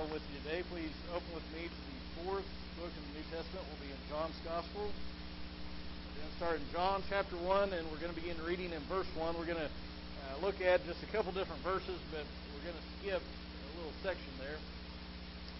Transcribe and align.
Bible 0.00 0.16
with 0.16 0.24
you 0.32 0.40
today, 0.48 0.64
please 0.72 0.96
open 1.12 1.28
with 1.36 1.44
me 1.52 1.68
to 1.68 1.76
the 1.76 2.24
fourth 2.24 2.48
book 2.80 2.88
in 2.88 3.02
the 3.12 3.20
New 3.20 3.26
Testament. 3.28 3.68
We'll 3.68 3.84
be 3.84 3.92
in 3.92 4.00
John's 4.08 4.40
Gospel. 4.48 4.88
We're 4.88 6.16
going 6.16 6.32
to 6.32 6.36
start 6.40 6.56
in 6.56 6.66
John 6.72 7.04
chapter 7.12 7.36
1, 7.36 7.76
and 7.76 7.84
we're 7.92 8.00
going 8.00 8.08
to 8.08 8.16
begin 8.16 8.40
reading 8.48 8.72
in 8.72 8.80
verse 8.88 9.04
1. 9.12 9.36
We're 9.36 9.44
going 9.44 9.60
to 9.60 9.68
uh, 9.68 10.40
look 10.40 10.56
at 10.64 10.80
just 10.88 11.04
a 11.04 11.10
couple 11.12 11.36
different 11.36 11.60
verses, 11.60 12.00
but 12.16 12.24
we're 12.24 12.64
going 12.64 12.80
to 12.80 12.86
skip 12.96 13.20
a 13.20 13.70
little 13.76 13.92
section 14.00 14.32
there. 14.40 14.56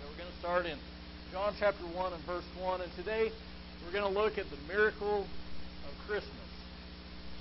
So 0.01 0.09
we're 0.09 0.25
going 0.25 0.33
to 0.33 0.41
start 0.41 0.65
in 0.65 0.81
John 1.37 1.53
chapter 1.61 1.85
1 1.85 2.01
and 2.01 2.25
verse 2.25 2.49
1. 2.65 2.81
And 2.81 2.93
today 2.97 3.29
we're 3.85 3.93
going 3.93 4.09
to 4.09 4.17
look 4.17 4.41
at 4.41 4.49
the 4.49 4.61
miracle 4.73 5.29
of 5.85 5.93
Christmas. 6.09 6.49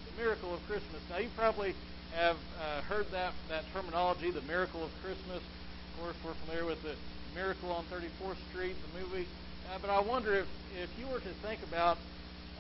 The 0.04 0.16
miracle 0.20 0.52
of 0.52 0.60
Christmas. 0.68 1.00
Now, 1.08 1.24
you 1.24 1.32
probably 1.40 1.80
have 2.12 2.36
uh, 2.60 2.84
heard 2.92 3.08
that, 3.16 3.32
that 3.48 3.64
terminology, 3.72 4.36
the 4.36 4.44
miracle 4.44 4.84
of 4.84 4.92
Christmas 5.00 5.40
course, 6.00 6.16
we're 6.24 6.40
familiar 6.48 6.66
with 6.66 6.82
the 6.82 6.96
Miracle 7.36 7.72
on 7.72 7.84
34th 7.92 8.40
Street, 8.50 8.76
the 8.80 9.04
movie. 9.04 9.28
Uh, 9.68 9.78
but 9.82 9.92
I 9.92 10.00
wonder 10.00 10.34
if, 10.34 10.48
if 10.80 10.90
you 10.98 11.06
were 11.12 11.20
to 11.20 11.34
think 11.44 11.60
about 11.68 11.98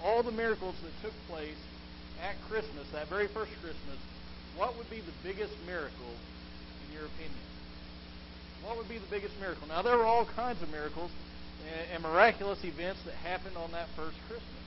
all 0.03 0.23
the 0.23 0.31
miracles 0.31 0.75
that 0.83 0.91
took 1.01 1.15
place 1.27 1.57
at 2.21 2.35
Christmas, 2.51 2.85
that 2.91 3.07
very 3.07 3.27
first 3.31 3.51
Christmas, 3.63 3.97
what 4.55 4.75
would 4.77 4.89
be 4.91 4.99
the 4.99 5.15
biggest 5.23 5.55
miracle 5.65 6.13
in 6.83 6.93
your 6.93 7.07
opinion? 7.07 7.47
What 8.63 8.75
would 8.75 8.89
be 8.91 8.99
the 8.99 9.09
biggest 9.09 9.39
miracle? 9.39 9.67
Now, 9.67 9.81
there 9.81 9.95
were 9.95 10.05
all 10.05 10.27
kinds 10.35 10.61
of 10.61 10.69
miracles 10.69 11.11
and, 11.93 12.03
miraculous 12.03 12.59
events 12.63 12.99
that 13.07 13.15
happened 13.23 13.55
on 13.55 13.71
that 13.71 13.87
first 13.95 14.19
Christmas. 14.27 14.63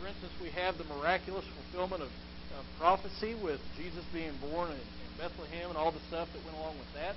For 0.00 0.08
instance, 0.08 0.32
we 0.40 0.48
have 0.56 0.80
the 0.80 0.88
miraculous 0.96 1.44
fulfillment 1.44 2.02
of, 2.02 2.08
of 2.56 2.64
prophecy 2.80 3.36
with 3.36 3.60
Jesus 3.76 4.04
being 4.12 4.32
born 4.40 4.72
in, 4.72 4.80
in 4.80 5.10
Bethlehem 5.20 5.68
and 5.68 5.76
all 5.76 5.92
the 5.92 6.04
stuff 6.08 6.28
that 6.32 6.40
went 6.44 6.56
along 6.56 6.76
with 6.80 6.92
that. 6.96 7.16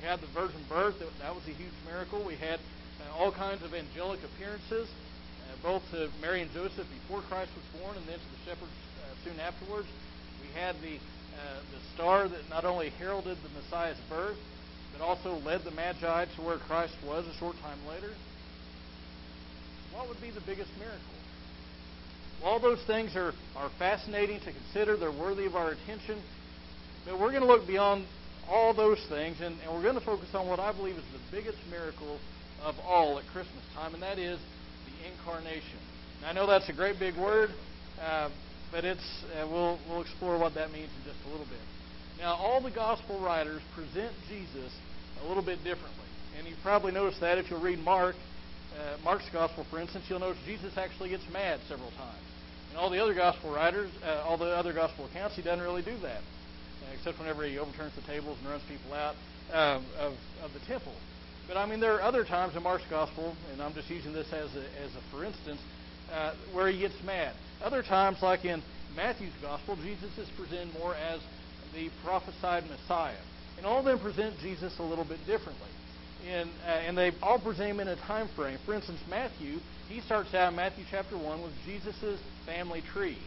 We 0.00 0.06
had 0.06 0.20
the 0.20 0.28
virgin 0.28 0.62
birth. 0.68 0.94
That 1.00 1.34
was 1.34 1.42
a 1.48 1.52
huge 1.52 1.74
miracle. 1.84 2.24
We 2.24 2.36
had 2.36 2.60
uh, 3.02 3.18
all 3.18 3.32
kinds 3.32 3.62
of 3.64 3.74
angelic 3.74 4.20
appearances, 4.22 4.86
uh, 4.86 5.56
both 5.62 5.82
to 5.90 6.08
Mary 6.20 6.42
and 6.42 6.50
Joseph 6.52 6.86
before 7.02 7.22
Christ 7.22 7.50
was 7.56 7.82
born 7.82 7.96
and 7.96 8.06
then 8.06 8.18
to 8.18 8.28
the 8.30 8.42
shepherds 8.46 8.70
uh, 9.02 9.14
soon 9.24 9.40
afterwards. 9.40 9.88
We 10.40 10.48
had 10.54 10.76
the, 10.80 10.98
the 11.74 11.80
star 11.94 12.28
that 12.28 12.48
not 12.48 12.64
only 12.64 12.90
heralded 12.90 13.38
the 13.42 13.60
Messiah's 13.60 13.98
birth, 14.08 14.38
but 14.92 15.04
also 15.04 15.34
led 15.44 15.64
the 15.64 15.72
Magi 15.72 16.24
to 16.36 16.42
where 16.42 16.58
Christ 16.58 16.94
was 17.04 17.26
a 17.26 17.34
short 17.34 17.56
time 17.60 17.78
later. 17.88 18.12
What 19.92 20.08
would 20.08 20.20
be 20.20 20.30
the 20.30 20.40
biggest 20.40 20.70
miracle? 20.78 21.02
All 22.44 22.60
those 22.60 22.82
things 22.86 23.16
are, 23.16 23.32
are 23.56 23.70
fascinating 23.78 24.38
to 24.40 24.52
consider. 24.52 24.96
They're 24.96 25.10
worthy 25.10 25.46
of 25.46 25.56
our 25.56 25.70
attention. 25.70 26.22
But 27.04 27.18
we're 27.18 27.30
going 27.30 27.42
to 27.42 27.48
look 27.48 27.66
beyond 27.66 28.06
all 28.50 28.74
those 28.74 28.98
things, 29.08 29.36
and, 29.40 29.56
and 29.60 29.72
we're 29.72 29.82
going 29.82 29.98
to 29.98 30.04
focus 30.04 30.28
on 30.34 30.48
what 30.48 30.58
I 30.58 30.72
believe 30.72 30.96
is 30.96 31.04
the 31.12 31.36
biggest 31.36 31.58
miracle 31.70 32.18
of 32.62 32.74
all 32.84 33.18
at 33.18 33.24
Christmas 33.32 33.62
time, 33.74 33.94
and 33.94 34.02
that 34.02 34.18
is 34.18 34.38
the 34.86 35.12
incarnation. 35.12 35.78
Now, 36.22 36.30
I 36.30 36.32
know 36.32 36.46
that's 36.46 36.68
a 36.68 36.72
great 36.72 36.98
big 36.98 37.16
word, 37.16 37.50
uh, 38.00 38.30
but 38.72 38.84
it's 38.84 39.24
uh, 39.36 39.46
we'll 39.46 39.78
we'll 39.88 40.02
explore 40.02 40.38
what 40.38 40.54
that 40.54 40.72
means 40.72 40.90
in 40.98 41.12
just 41.12 41.20
a 41.26 41.30
little 41.30 41.46
bit. 41.46 41.62
Now, 42.18 42.34
all 42.34 42.60
the 42.60 42.70
gospel 42.70 43.20
writers 43.20 43.62
present 43.74 44.12
Jesus 44.28 44.72
a 45.22 45.28
little 45.28 45.44
bit 45.44 45.58
differently, 45.58 46.08
and 46.36 46.48
you've 46.48 46.62
probably 46.62 46.92
noticed 46.92 47.20
that 47.20 47.38
if 47.38 47.50
you'll 47.50 47.62
read 47.62 47.78
Mark, 47.78 48.16
uh, 48.76 48.96
Mark's 49.04 49.28
gospel, 49.32 49.64
for 49.70 49.78
instance, 49.78 50.04
you'll 50.08 50.20
notice 50.20 50.38
Jesus 50.44 50.76
actually 50.76 51.10
gets 51.10 51.24
mad 51.32 51.60
several 51.68 51.90
times. 51.92 52.24
And 52.70 52.78
all 52.78 52.90
the 52.90 53.02
other 53.02 53.14
gospel 53.14 53.54
writers, 53.54 53.90
uh, 54.04 54.24
all 54.26 54.36
the 54.36 54.50
other 54.50 54.72
gospel 54.72 55.06
accounts, 55.06 55.36
he 55.36 55.42
doesn't 55.42 55.64
really 55.64 55.82
do 55.82 55.96
that 56.02 56.20
except 56.94 57.18
whenever 57.18 57.44
he 57.44 57.58
overturns 57.58 57.94
the 57.94 58.02
tables 58.02 58.38
and 58.40 58.48
runs 58.48 58.62
people 58.68 58.94
out 58.94 59.14
um, 59.52 59.84
of, 59.98 60.12
of 60.42 60.52
the 60.52 60.60
temple. 60.66 60.94
But 61.46 61.56
I 61.56 61.66
mean, 61.66 61.80
there 61.80 61.94
are 61.94 62.02
other 62.02 62.24
times 62.24 62.56
in 62.56 62.62
Mark's 62.62 62.84
gospel, 62.90 63.34
and 63.52 63.62
I'm 63.62 63.72
just 63.74 63.88
using 63.88 64.12
this 64.12 64.26
as 64.32 64.54
a, 64.54 64.64
as 64.84 64.94
a 64.94 65.02
for 65.10 65.24
instance, 65.24 65.60
uh, 66.12 66.34
where 66.52 66.68
he 66.68 66.78
gets 66.78 66.94
mad. 67.04 67.34
Other 67.62 67.82
times, 67.82 68.18
like 68.22 68.44
in 68.44 68.62
Matthew's 68.94 69.32
gospel, 69.40 69.76
Jesus 69.76 70.16
is 70.18 70.28
presented 70.36 70.72
more 70.78 70.94
as 70.94 71.20
the 71.74 71.90
prophesied 72.04 72.64
Messiah. 72.68 73.20
And 73.56 73.66
all 73.66 73.80
of 73.80 73.84
them 73.84 73.98
present 73.98 74.38
Jesus 74.40 74.78
a 74.78 74.82
little 74.82 75.04
bit 75.04 75.18
differently. 75.26 75.68
And, 76.28 76.50
uh, 76.66 76.70
and 76.70 76.98
they 76.98 77.12
all 77.22 77.38
present 77.38 77.70
him 77.70 77.80
in 77.80 77.88
a 77.88 77.96
time 77.96 78.28
frame. 78.36 78.58
For 78.66 78.74
instance, 78.74 79.00
Matthew, 79.08 79.58
he 79.88 80.00
starts 80.02 80.34
out 80.34 80.50
in 80.50 80.56
Matthew 80.56 80.84
chapter 80.90 81.16
1 81.16 81.42
with 81.42 81.52
Jesus' 81.64 82.20
family 82.44 82.82
tree. 82.92 83.18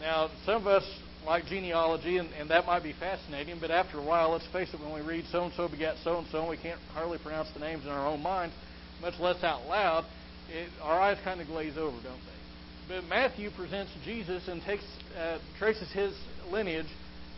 Now, 0.00 0.30
some 0.44 0.56
of 0.56 0.66
us 0.66 0.84
like 1.26 1.46
genealogy, 1.46 2.18
and, 2.18 2.28
and 2.38 2.50
that 2.50 2.66
might 2.66 2.82
be 2.82 2.92
fascinating, 2.92 3.58
but 3.60 3.70
after 3.70 3.98
a 3.98 4.02
while, 4.02 4.32
let's 4.32 4.46
face 4.48 4.68
it, 4.74 4.80
when 4.80 4.92
we 4.92 5.00
read 5.00 5.24
so 5.30 5.44
and 5.44 5.52
so 5.54 5.68
begat 5.68 5.96
so 6.04 6.18
and 6.18 6.26
so, 6.30 6.48
we 6.48 6.56
can't 6.56 6.80
hardly 6.92 7.18
pronounce 7.18 7.50
the 7.52 7.60
names 7.60 7.84
in 7.84 7.90
our 7.90 8.06
own 8.06 8.22
minds, 8.22 8.54
much 9.00 9.18
less 9.18 9.42
out 9.42 9.66
loud. 9.66 10.04
It, 10.50 10.68
our 10.82 11.00
eyes 11.00 11.18
kind 11.24 11.40
of 11.40 11.46
glaze 11.46 11.78
over, 11.78 11.96
don't 12.02 12.20
they? 12.20 12.94
But 12.96 13.04
Matthew 13.08 13.50
presents 13.50 13.90
Jesus 14.04 14.46
and 14.48 14.62
takes 14.62 14.84
uh, 15.18 15.38
traces 15.58 15.90
his 15.92 16.14
lineage 16.50 16.86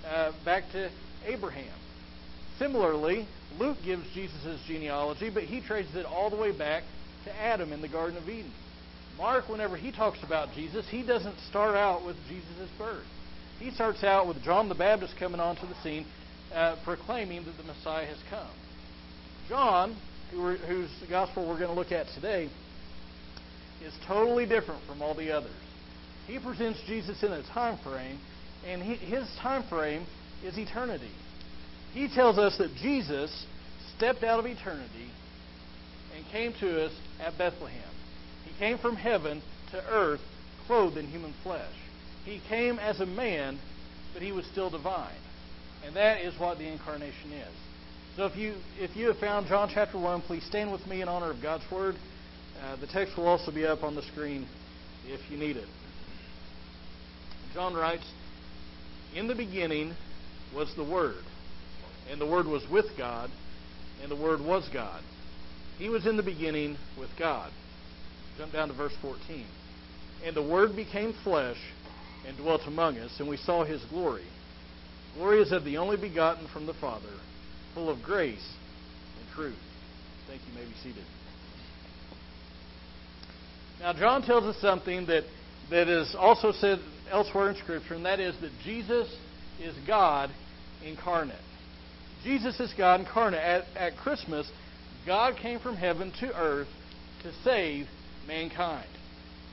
uh, 0.04 0.32
back 0.44 0.64
to 0.72 0.90
Abraham. 1.24 1.78
Similarly, 2.58 3.28
Luke 3.58 3.78
gives 3.84 4.02
Jesus' 4.12 4.60
genealogy, 4.66 5.30
but 5.30 5.44
he 5.44 5.60
traces 5.60 5.94
it 5.94 6.06
all 6.06 6.30
the 6.30 6.36
way 6.36 6.56
back 6.56 6.82
to 7.24 7.36
Adam 7.36 7.72
in 7.72 7.80
the 7.80 7.88
Garden 7.88 8.16
of 8.16 8.28
Eden. 8.28 8.52
Mark, 9.18 9.48
whenever 9.48 9.76
he 9.76 9.92
talks 9.92 10.18
about 10.22 10.52
Jesus, 10.54 10.86
he 10.90 11.02
doesn't 11.02 11.38
start 11.48 11.76
out 11.76 12.04
with 12.04 12.16
Jesus' 12.28 12.70
birth. 12.76 13.06
He 13.58 13.70
starts 13.70 14.04
out 14.04 14.26
with 14.26 14.42
John 14.42 14.68
the 14.68 14.74
Baptist 14.74 15.14
coming 15.18 15.40
onto 15.40 15.66
the 15.66 15.74
scene, 15.82 16.06
uh, 16.54 16.76
proclaiming 16.84 17.44
that 17.44 17.56
the 17.56 17.62
Messiah 17.62 18.06
has 18.06 18.18
come. 18.28 18.50
John, 19.48 19.96
who 20.30 20.56
whose 20.56 20.90
gospel 21.08 21.48
we're 21.48 21.58
going 21.58 21.70
to 21.70 21.74
look 21.74 21.92
at 21.92 22.06
today, 22.14 22.50
is 23.84 23.94
totally 24.06 24.46
different 24.46 24.84
from 24.86 25.00
all 25.02 25.14
the 25.14 25.30
others. 25.30 25.54
He 26.26 26.38
presents 26.38 26.80
Jesus 26.86 27.22
in 27.22 27.32
a 27.32 27.42
time 27.54 27.78
frame, 27.82 28.18
and 28.66 28.82
he, 28.82 28.94
his 28.94 29.28
time 29.40 29.62
frame 29.68 30.06
is 30.44 30.58
eternity. 30.58 31.12
He 31.92 32.08
tells 32.08 32.38
us 32.38 32.58
that 32.58 32.74
Jesus 32.74 33.46
stepped 33.96 34.22
out 34.22 34.38
of 34.38 34.46
eternity 34.46 35.10
and 36.14 36.26
came 36.26 36.52
to 36.60 36.84
us 36.84 36.92
at 37.20 37.38
Bethlehem. 37.38 37.90
He 38.44 38.58
came 38.58 38.78
from 38.78 38.96
heaven 38.96 39.42
to 39.70 39.82
earth 39.88 40.20
clothed 40.66 40.96
in 40.96 41.06
human 41.06 41.34
flesh. 41.42 41.72
He 42.26 42.42
came 42.48 42.78
as 42.80 43.00
a 43.00 43.06
man, 43.06 43.58
but 44.12 44.20
he 44.20 44.32
was 44.32 44.44
still 44.46 44.68
divine. 44.68 45.14
And 45.86 45.94
that 45.94 46.20
is 46.20 46.38
what 46.38 46.58
the 46.58 46.66
incarnation 46.66 47.32
is. 47.32 47.54
So 48.16 48.26
if 48.26 48.36
you 48.36 48.54
if 48.78 48.96
you 48.96 49.06
have 49.06 49.18
found 49.18 49.46
John 49.46 49.70
chapter 49.72 49.98
1, 49.98 50.22
please 50.22 50.44
stand 50.44 50.72
with 50.72 50.84
me 50.86 51.02
in 51.02 51.08
honor 51.08 51.30
of 51.30 51.40
God's 51.40 51.64
word. 51.70 51.94
Uh, 52.62 52.76
the 52.76 52.86
text 52.88 53.16
will 53.16 53.28
also 53.28 53.52
be 53.52 53.64
up 53.64 53.84
on 53.84 53.94
the 53.94 54.02
screen 54.02 54.46
if 55.06 55.20
you 55.30 55.36
need 55.36 55.56
it. 55.56 55.68
John 57.54 57.74
writes, 57.74 58.04
In 59.14 59.28
the 59.28 59.34
beginning 59.34 59.94
was 60.54 60.74
the 60.76 60.84
Word, 60.84 61.22
and 62.10 62.20
the 62.20 62.26
Word 62.26 62.46
was 62.46 62.62
with 62.70 62.86
God, 62.98 63.30
and 64.02 64.10
the 64.10 64.16
Word 64.16 64.40
was 64.40 64.68
God. 64.72 65.02
He 65.78 65.88
was 65.88 66.06
in 66.06 66.16
the 66.16 66.22
beginning 66.22 66.76
with 66.98 67.10
God. 67.18 67.52
Jump 68.36 68.52
down 68.52 68.68
to 68.68 68.74
verse 68.74 68.94
14. 69.00 69.46
And 70.24 70.34
the 70.34 70.42
Word 70.42 70.74
became 70.74 71.14
flesh 71.22 71.58
and 72.26 72.36
dwelt 72.36 72.62
among 72.66 72.98
us, 72.98 73.12
and 73.18 73.28
we 73.28 73.36
saw 73.36 73.64
his 73.64 73.82
glory. 73.90 74.26
Glory 75.16 75.40
is 75.40 75.52
of 75.52 75.64
the 75.64 75.78
only 75.78 75.96
begotten 75.96 76.46
from 76.52 76.66
the 76.66 76.74
Father, 76.74 77.12
full 77.74 77.88
of 77.88 78.02
grace 78.02 78.54
and 79.18 79.34
truth. 79.34 79.56
Thank 80.28 80.42
you. 80.42 80.48
you 80.52 80.58
may 80.58 80.64
be 80.64 80.76
seated. 80.82 81.04
Now, 83.80 83.92
John 83.92 84.22
tells 84.22 84.44
us 84.44 84.60
something 84.60 85.06
that, 85.06 85.24
that 85.70 85.88
is 85.88 86.14
also 86.18 86.52
said 86.52 86.78
elsewhere 87.10 87.50
in 87.50 87.56
Scripture, 87.56 87.94
and 87.94 88.04
that 88.04 88.20
is 88.20 88.34
that 88.40 88.50
Jesus 88.64 89.08
is 89.62 89.74
God 89.86 90.30
incarnate. 90.84 91.36
Jesus 92.24 92.58
is 92.58 92.72
God 92.76 93.00
incarnate. 93.00 93.40
At, 93.40 93.64
at 93.76 93.96
Christmas, 93.96 94.50
God 95.06 95.36
came 95.40 95.60
from 95.60 95.76
heaven 95.76 96.12
to 96.20 96.36
earth 96.36 96.68
to 97.22 97.32
save 97.44 97.86
mankind. 98.26 98.88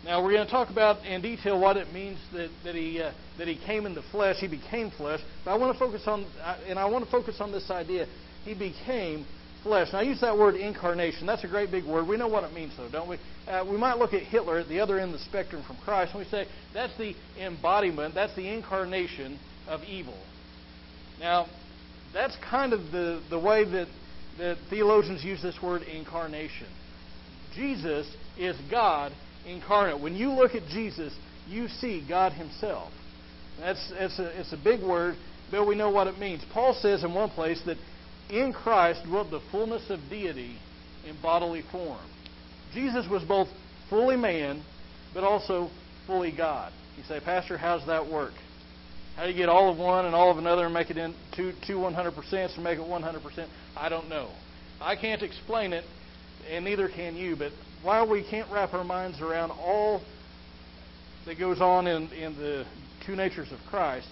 Now 0.06 0.22
we're 0.22 0.34
going 0.34 0.46
to 0.46 0.52
talk 0.52 0.70
about 0.70 1.06
in 1.06 1.22
detail 1.22 1.58
what 1.58 1.78
it 1.78 1.94
means 1.94 2.20
that, 2.34 2.50
that 2.66 2.76
he 2.76 3.02
uh, 3.02 3.14
that 3.38 3.48
he 3.48 3.58
came 3.66 3.86
in 3.86 3.96
the 3.96 4.04
flesh. 4.12 4.38
He 4.38 4.48
became 4.48 4.92
flesh. 4.92 5.22
But 5.46 5.52
I 5.52 5.58
want 5.58 5.74
to 5.74 5.80
focus 5.80 6.04
on 6.08 6.26
and 6.68 6.78
I 6.78 6.86
want 6.86 7.06
to 7.06 7.12
focus 7.12 7.38
on 7.40 7.52
this 7.52 7.72
idea. 7.72 8.08
He 8.44 8.54
became 8.54 9.26
flesh. 9.64 9.94
Now 9.94 10.00
I 10.00 10.02
use 10.02 10.20
that 10.20 10.38
word 10.38 10.56
incarnation. 10.56 11.26
That's 11.26 11.46
a 11.46 11.48
great 11.48 11.72
big 11.72 11.86
word. 11.86 12.06
We 12.06 12.18
know 12.18 12.28
what 12.28 12.44
it 12.44 12.54
means, 12.54 12.74
though, 12.76 12.90
don't 12.92 13.08
we? 13.08 13.18
Uh, 13.48 13.66
we 13.70 13.78
might 13.78 13.98
look 13.98 14.14
at 14.14 14.24
Hitler 14.24 14.60
at 14.60 14.68
the 14.68 14.82
other 14.82 15.00
end 15.00 15.14
of 15.14 15.20
the 15.20 15.26
spectrum 15.26 15.64
from 15.66 15.78
Christ, 15.86 16.14
and 16.14 16.20
we 16.20 16.30
say 16.30 16.48
that's 16.74 16.96
the 16.98 17.16
embodiment. 17.40 18.14
That's 18.14 18.36
the 18.36 18.54
incarnation 18.54 19.40
of 19.70 19.82
evil. 19.84 20.18
Now 21.18 21.48
that's 22.14 22.36
kind 22.50 22.74
of 22.74 22.92
the 22.92 23.22
the 23.30 23.40
way 23.40 23.64
that 23.64 23.88
that 24.38 24.58
theologians 24.70 25.24
use 25.24 25.42
this 25.42 25.62
word 25.64 25.84
incarnation. 25.84 26.68
Jesus 27.56 28.14
is 28.38 28.58
God 28.70 29.14
incarnate. 29.48 30.02
When 30.02 30.16
you 30.16 30.32
look 30.32 30.56
at 30.56 30.68
Jesus, 30.68 31.14
you 31.48 31.68
see 31.68 32.06
God 32.08 32.34
Himself. 32.34 32.92
That's, 33.60 33.92
that's 33.98 34.20
a, 34.20 34.40
it's 34.40 34.54
a 34.54 34.58
big 34.58 34.82
word, 34.82 35.16
but 35.52 35.68
we 35.68 35.76
know 35.76 35.90
what 35.90 36.08
it 36.08 36.18
means. 36.18 36.44
Paul 36.54 36.74
says 36.74 37.04
in 37.04 37.14
one 37.14 37.30
place 37.30 37.62
that 37.66 37.78
in 38.30 38.54
Christ 38.54 39.04
dwelt 39.06 39.30
the 39.30 39.42
fullness 39.52 39.90
of 39.90 40.00
deity 40.10 40.58
in 41.08 41.16
bodily 41.22 41.64
form. 41.72 42.02
Jesus 42.74 43.08
was 43.10 43.24
both 43.24 43.48
fully 43.90 44.16
man, 44.16 44.64
but 45.14 45.24
also 45.24 45.70
fully 46.08 46.36
God. 46.36 46.72
You 46.98 47.04
say, 47.04 47.20
Pastor, 47.20 47.58
how's 47.58 47.86
that 47.88 48.10
work? 48.10 48.34
How 49.16 49.26
do 49.26 49.32
you 49.32 49.38
get 49.38 49.50
all 49.50 49.72
of 49.72 49.78
one 49.78 50.06
and 50.06 50.16
all 50.16 50.32
of 50.32 50.38
another 50.38 50.66
and 50.66 50.74
make 50.74 50.90
it 50.90 50.98
in 50.98 51.14
two, 51.36 51.54
two 51.68 51.78
100% 51.78 52.56
to 52.56 52.62
make 52.62 52.80
it 52.80 52.86
100%? 52.86 53.48
I 53.78 53.90
don't 53.90 54.10
know. 54.10 54.30
I 54.82 54.96
can't 54.96 55.22
explain 55.22 55.74
it, 55.74 55.84
and 56.50 56.66
neither 56.66 56.90
can 56.90 57.16
you. 57.16 57.36
But 57.36 57.52
while 57.84 58.10
we 58.10 58.24
can't 58.28 58.50
wrap 58.52 58.74
our 58.74 58.84
minds 58.84 59.22
around 59.22 59.52
all 59.52 60.02
that 61.26 61.38
goes 61.38 61.62
on 61.62 61.86
in, 61.88 62.08
in 62.14 62.36
the 62.38 62.66
two 63.06 63.16
natures 63.16 63.52
of 63.52 63.60
Christ, 63.70 64.08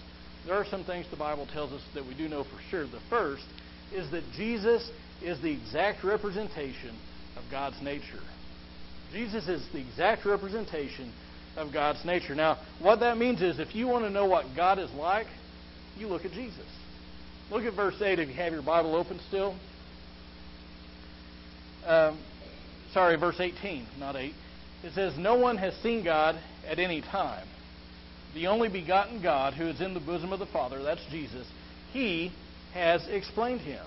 there 0.45 0.55
are 0.55 0.65
some 0.65 0.83
things 0.83 1.05
the 1.09 1.17
Bible 1.17 1.47
tells 1.53 1.71
us 1.71 1.81
that 1.93 2.05
we 2.05 2.15
do 2.15 2.27
know 2.27 2.43
for 2.43 2.59
sure. 2.69 2.85
The 2.85 3.01
first 3.09 3.43
is 3.93 4.09
that 4.11 4.23
Jesus 4.35 4.89
is 5.21 5.41
the 5.41 5.51
exact 5.51 6.03
representation 6.03 6.97
of 7.37 7.43
God's 7.49 7.81
nature. 7.81 8.21
Jesus 9.13 9.47
is 9.47 9.65
the 9.73 9.79
exact 9.79 10.25
representation 10.25 11.13
of 11.55 11.71
God's 11.73 12.03
nature. 12.05 12.33
Now, 12.35 12.57
what 12.79 12.99
that 13.01 13.17
means 13.17 13.41
is 13.41 13.59
if 13.59 13.75
you 13.75 13.87
want 13.87 14.05
to 14.05 14.09
know 14.09 14.25
what 14.25 14.45
God 14.55 14.79
is 14.79 14.91
like, 14.91 15.27
you 15.97 16.07
look 16.07 16.25
at 16.25 16.31
Jesus. 16.31 16.65
Look 17.51 17.63
at 17.63 17.73
verse 17.73 18.01
8 18.01 18.19
if 18.19 18.29
you 18.29 18.35
have 18.35 18.53
your 18.53 18.63
Bible 18.63 18.95
open 18.95 19.19
still. 19.27 19.55
Um, 21.85 22.19
sorry, 22.93 23.15
verse 23.17 23.39
18, 23.39 23.85
not 23.99 24.15
8. 24.15 24.33
It 24.83 24.93
says, 24.93 25.13
No 25.17 25.35
one 25.35 25.57
has 25.57 25.73
seen 25.81 26.03
God 26.03 26.39
at 26.67 26.79
any 26.79 27.01
time. 27.01 27.47
The 28.33 28.47
only 28.47 28.69
begotten 28.69 29.21
God 29.21 29.53
who 29.53 29.67
is 29.67 29.81
in 29.81 29.93
the 29.93 29.99
bosom 29.99 30.31
of 30.31 30.39
the 30.39 30.45
Father, 30.45 30.81
that's 30.81 31.05
Jesus, 31.09 31.47
he 31.91 32.31
has 32.73 33.05
explained 33.09 33.61
him. 33.61 33.85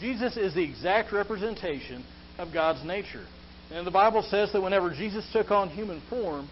Jesus 0.00 0.36
is 0.36 0.54
the 0.54 0.62
exact 0.62 1.12
representation 1.12 2.04
of 2.38 2.52
God's 2.52 2.84
nature. 2.84 3.26
And 3.70 3.86
the 3.86 3.90
Bible 3.90 4.22
says 4.22 4.52
that 4.52 4.62
whenever 4.62 4.90
Jesus 4.90 5.28
took 5.32 5.50
on 5.50 5.68
human 5.68 6.02
form, 6.08 6.48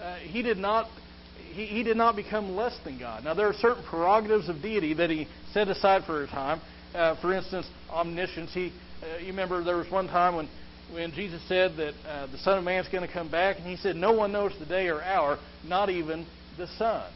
uh, 0.00 0.16
he 0.16 0.42
did 0.42 0.58
not 0.58 0.88
he, 1.52 1.66
he 1.66 1.82
did 1.82 1.96
not 1.96 2.16
become 2.16 2.56
less 2.56 2.76
than 2.84 2.98
God. 2.98 3.24
Now 3.24 3.34
there 3.34 3.46
are 3.46 3.54
certain 3.54 3.84
prerogatives 3.84 4.48
of 4.48 4.60
deity 4.60 4.94
that 4.94 5.10
he 5.10 5.28
set 5.52 5.68
aside 5.68 6.04
for 6.04 6.22
a 6.24 6.26
time. 6.26 6.60
Uh, 6.94 7.18
for 7.20 7.32
instance, 7.32 7.66
omniscience. 7.90 8.52
He, 8.52 8.72
uh, 9.02 9.18
you 9.18 9.28
remember 9.28 9.62
there 9.64 9.76
was 9.76 9.90
one 9.90 10.08
time 10.08 10.36
when 10.36 10.48
when 10.92 11.12
Jesus 11.12 11.40
said 11.48 11.76
that 11.76 11.94
uh, 12.06 12.26
the 12.26 12.38
Son 12.38 12.58
of 12.58 12.64
Man 12.64 12.84
is 12.84 12.90
going 12.90 13.06
to 13.06 13.12
come 13.12 13.30
back, 13.30 13.56
and 13.58 13.66
he 13.66 13.76
said, 13.76 13.96
No 13.96 14.12
one 14.12 14.32
knows 14.32 14.52
the 14.58 14.66
day 14.66 14.88
or 14.88 15.02
hour, 15.02 15.38
not 15.64 15.90
even 15.90 16.26
the 16.58 16.66
Son. 16.78 17.10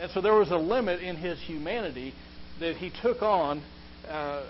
And 0.00 0.10
so 0.12 0.20
there 0.20 0.34
was 0.34 0.50
a 0.50 0.56
limit 0.56 1.00
in 1.00 1.16
his 1.16 1.40
humanity 1.40 2.14
that 2.58 2.76
he 2.76 2.90
took 3.02 3.22
on 3.22 3.62
uh, 4.08 4.44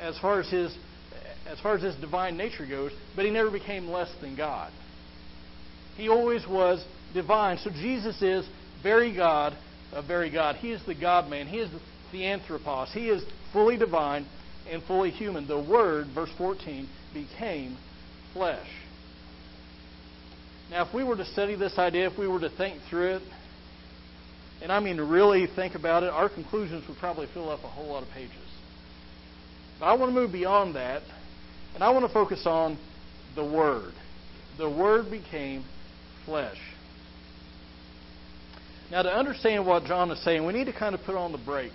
as 0.00 0.18
far 0.18 0.40
as 0.40 0.50
his 0.50 0.76
as 1.46 1.58
far 1.60 1.74
as 1.74 1.82
his 1.82 1.96
divine 1.96 2.36
nature 2.36 2.66
goes, 2.66 2.92
but 3.16 3.24
he 3.24 3.30
never 3.30 3.50
became 3.50 3.88
less 3.88 4.10
than 4.20 4.36
God. 4.36 4.70
He 5.96 6.10
always 6.10 6.46
was 6.46 6.84
divine. 7.14 7.56
So 7.56 7.70
Jesus 7.70 8.20
is 8.20 8.46
very 8.82 9.16
God, 9.16 9.56
a 9.92 10.02
very 10.02 10.30
God. 10.30 10.56
He 10.56 10.72
is 10.72 10.84
the 10.86 10.94
God 10.94 11.30
man. 11.30 11.46
He 11.46 11.56
is 11.56 11.70
theanthropos. 12.12 12.90
He 12.92 13.08
is 13.08 13.24
fully 13.52 13.78
divine 13.78 14.26
and 14.70 14.82
fully 14.82 15.10
human. 15.10 15.48
The 15.48 15.58
Word, 15.58 16.08
verse 16.14 16.30
14, 16.36 16.86
became 17.14 17.78
flesh. 18.32 18.66
Now, 20.70 20.86
if 20.86 20.92
we 20.92 21.02
were 21.02 21.16
to 21.16 21.24
study 21.24 21.54
this 21.54 21.78
idea, 21.78 22.10
if 22.10 22.18
we 22.18 22.28
were 22.28 22.40
to 22.40 22.50
think 22.50 22.80
through 22.90 23.16
it, 23.16 23.22
and 24.60 24.70
I 24.70 24.80
mean 24.80 25.00
really 25.00 25.46
think 25.46 25.74
about 25.74 26.02
it, 26.02 26.10
our 26.10 26.28
conclusions 26.28 26.86
would 26.88 26.98
probably 26.98 27.26
fill 27.32 27.50
up 27.50 27.64
a 27.64 27.68
whole 27.68 27.88
lot 27.88 28.02
of 28.02 28.10
pages. 28.10 28.34
But 29.80 29.86
I 29.86 29.94
want 29.94 30.12
to 30.12 30.20
move 30.20 30.32
beyond 30.32 30.74
that, 30.74 31.02
and 31.74 31.82
I 31.82 31.90
want 31.90 32.06
to 32.06 32.12
focus 32.12 32.42
on 32.44 32.78
the 33.34 33.44
Word. 33.44 33.92
The 34.58 34.68
Word 34.68 35.10
became 35.10 35.64
flesh. 36.24 36.58
Now, 38.90 39.02
to 39.02 39.14
understand 39.14 39.66
what 39.66 39.84
John 39.84 40.10
is 40.10 40.22
saying, 40.24 40.44
we 40.44 40.52
need 40.52 40.64
to 40.64 40.72
kind 40.72 40.94
of 40.94 41.02
put 41.02 41.14
on 41.14 41.32
the 41.32 41.38
brakes. 41.38 41.74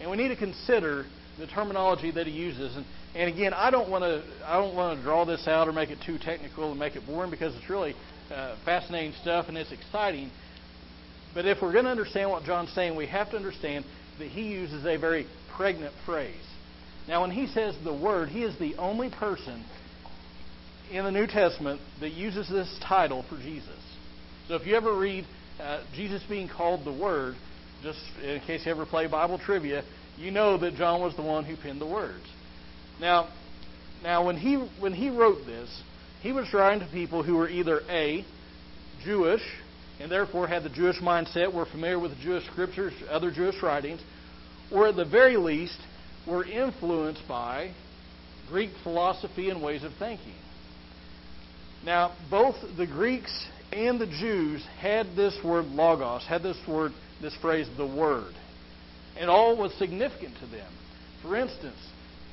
And 0.00 0.10
we 0.10 0.16
need 0.16 0.28
to 0.28 0.36
consider 0.36 1.06
the 1.38 1.46
terminology 1.46 2.10
that 2.10 2.26
he 2.26 2.32
uses. 2.32 2.76
And, 2.76 2.84
and 3.14 3.32
again, 3.32 3.52
I 3.52 3.70
don't 3.70 3.90
want 3.90 4.04
to 4.04 4.22
I 4.44 4.58
don't 4.58 4.74
want 4.74 4.98
to 4.98 5.02
draw 5.02 5.24
this 5.24 5.46
out 5.46 5.68
or 5.68 5.72
make 5.72 5.90
it 5.90 5.98
too 6.04 6.18
technical 6.18 6.70
and 6.70 6.78
make 6.78 6.96
it 6.96 7.06
boring 7.06 7.30
because 7.30 7.54
it's 7.54 7.68
really 7.68 7.94
uh, 8.32 8.56
fascinating 8.64 9.12
stuff 9.20 9.46
and 9.48 9.56
it's 9.56 9.72
exciting. 9.72 10.30
But 11.34 11.46
if 11.46 11.62
we're 11.62 11.72
going 11.72 11.84
to 11.84 11.90
understand 11.90 12.30
what 12.30 12.44
John's 12.44 12.72
saying, 12.74 12.96
we 12.96 13.06
have 13.06 13.30
to 13.30 13.36
understand 13.36 13.84
that 14.18 14.28
he 14.28 14.52
uses 14.52 14.84
a 14.84 14.96
very 14.96 15.26
pregnant 15.56 15.94
phrase. 16.04 16.34
Now, 17.08 17.22
when 17.22 17.30
he 17.30 17.46
says 17.46 17.74
the 17.84 17.92
word, 17.92 18.28
he 18.28 18.42
is 18.42 18.58
the 18.58 18.76
only 18.76 19.10
person 19.10 19.64
in 20.90 21.04
the 21.04 21.10
New 21.10 21.26
Testament 21.26 21.80
that 22.00 22.12
uses 22.12 22.48
this 22.48 22.78
title 22.86 23.24
for 23.28 23.36
Jesus. 23.36 23.68
So 24.48 24.54
if 24.54 24.66
you 24.66 24.76
ever 24.76 24.96
read 24.96 25.24
uh, 25.60 25.82
Jesus 25.94 26.22
being 26.28 26.48
called 26.48 26.84
the 26.84 26.92
Word, 26.92 27.34
just 27.82 27.98
in 28.22 28.40
case 28.40 28.66
you 28.66 28.72
ever 28.72 28.86
play 28.86 29.06
Bible 29.06 29.38
trivia, 29.38 29.82
you 30.18 30.30
know 30.30 30.58
that 30.58 30.74
John 30.74 31.00
was 31.00 31.16
the 31.16 31.22
one 31.22 31.44
who 31.44 31.56
penned 31.56 31.80
the 31.80 31.86
words. 31.86 32.24
Now, 33.00 33.28
now 34.02 34.26
when 34.26 34.36
he 34.36 34.56
when 34.78 34.92
he 34.92 35.10
wrote 35.10 35.46
this, 35.46 35.82
he 36.22 36.32
was 36.32 36.52
writing 36.52 36.80
to 36.80 36.92
people 36.92 37.22
who 37.22 37.36
were 37.36 37.48
either 37.48 37.80
a 37.88 38.24
Jewish 39.04 39.42
and 40.00 40.10
therefore 40.10 40.46
had 40.46 40.64
the 40.64 40.68
Jewish 40.68 41.00
mindset, 41.00 41.52
were 41.52 41.66
familiar 41.66 41.98
with 41.98 42.16
the 42.16 42.22
Jewish 42.22 42.44
scriptures, 42.46 42.92
other 43.08 43.30
Jewish 43.30 43.62
writings, 43.62 44.00
or 44.72 44.88
at 44.88 44.96
the 44.96 45.04
very 45.04 45.36
least 45.36 45.78
were 46.26 46.44
influenced 46.44 47.22
by 47.28 47.72
Greek 48.48 48.70
philosophy 48.82 49.50
and 49.50 49.62
ways 49.62 49.84
of 49.84 49.92
thinking. 49.98 50.34
Now, 51.84 52.14
both 52.30 52.56
the 52.76 52.86
Greeks 52.86 53.46
and 53.72 54.00
the 54.00 54.06
Jews 54.06 54.64
had 54.78 55.16
this 55.16 55.36
word 55.44 55.66
logos, 55.66 56.24
had 56.26 56.42
this 56.42 56.58
word, 56.68 56.92
this 57.20 57.34
phrase, 57.36 57.68
the 57.76 57.86
word. 57.86 58.34
And 59.18 59.28
all 59.28 59.56
was 59.56 59.72
significant 59.74 60.34
to 60.40 60.46
them. 60.46 60.70
For 61.22 61.36
instance, 61.36 61.78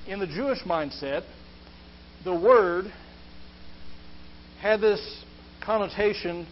in 0.10 0.20
the 0.20 0.28
Jewish 0.28 0.60
mindset, 0.64 1.24
the 2.24 2.34
word 2.34 2.92
had 4.60 4.82
this 4.82 5.24
connotation 5.64 6.48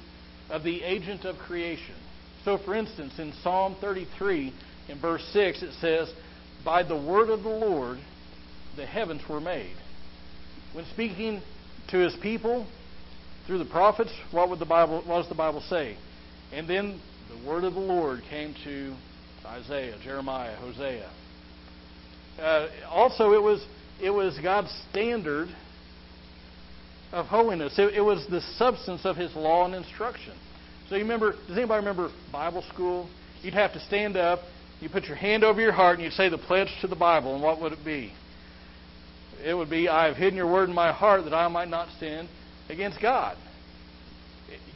of 0.50 0.64
the 0.64 0.84
agent 0.84 1.26
of 1.26 1.38
creation. 1.38 1.96
So, 2.46 2.58
for 2.58 2.76
instance, 2.76 3.14
in 3.18 3.34
Psalm 3.42 3.76
33, 3.82 4.54
in 4.88 5.02
verse 5.02 5.28
6, 5.34 5.64
it 5.64 5.74
says, 5.82 6.14
By 6.64 6.84
the 6.84 6.96
word 6.96 7.30
of 7.30 7.44
the 7.44 7.50
Lord 7.50 7.98
the 8.76 8.86
heavens 8.86 9.24
were 9.28 9.42
made. 9.42 9.76
When 10.74 10.86
speaking 10.94 11.42
to 11.90 11.98
his 11.98 12.16
people, 12.22 12.68
through 13.48 13.60
the 13.60 13.66
prophets, 13.66 14.12
what 14.32 14.50
would 14.50 14.60
the 14.60 14.66
Bible 14.66 15.02
what 15.06 15.22
does 15.22 15.30
the 15.30 15.36
Bible 15.36 15.62
say? 15.62 15.98
And 16.54 16.70
then 16.70 17.00
the 17.30 17.50
word 17.50 17.64
of 17.64 17.74
the 17.74 17.80
Lord 17.80 18.22
came 18.30 18.54
to 18.66 18.94
Isaiah, 19.46 19.96
Jeremiah, 20.04 20.58
Hosea. 20.58 21.10
Uh, 22.40 22.68
also, 22.90 23.34
it 23.34 23.42
was 23.42 23.66
it 24.02 24.12
was 24.12 24.38
God's 24.42 24.72
standard 24.92 25.50
of 27.12 27.26
holiness. 27.26 27.80
It, 27.80 27.96
it, 27.96 28.02
was 28.02 28.26
the 28.30 28.42
substance 28.58 29.06
of 29.06 29.16
His 29.16 29.36
law 29.36 29.66
and 29.66 29.74
instruction. 29.74 30.34
So 30.90 30.96
you 30.96 31.02
remember? 31.02 31.34
Does 31.48 31.58
anybody 31.58 31.80
remember 31.80 32.12
Bible 32.32 32.64
school? 32.74 33.10
You'd 33.42 33.54
have 33.54 33.74
to 33.74 33.80
stand 33.80 34.18
up. 34.18 34.40
You 34.80 34.90
put 34.90 35.06
your 35.06 35.16
hand 35.16 35.44
over 35.44 35.60
your 35.60 35.72
heart 35.72 35.96
and 35.96 36.04
you'd 36.04 36.14
say 36.14 36.30
the 36.30 36.38
pledge 36.38 36.70
to 36.82 36.88
the 36.88 36.96
Bible. 36.96 37.34
And 37.34 37.44
what 37.44 37.60
would 37.62 37.74
it 37.74 37.84
be? 37.84 38.14
It 39.44 39.54
would 39.54 39.70
be, 39.70 39.88
"I 39.88 40.08
have 40.08 40.18
hidden 40.18 40.38
your 40.38 40.52
word 40.52 40.70
in 40.70 40.76
my 40.76 40.92
heart 40.92 41.24
that 41.24 41.34
I 41.34 41.48
might 41.48 41.70
not 41.70 41.88
sin 42.00 42.28
against 42.70 43.00
God. 43.02 43.38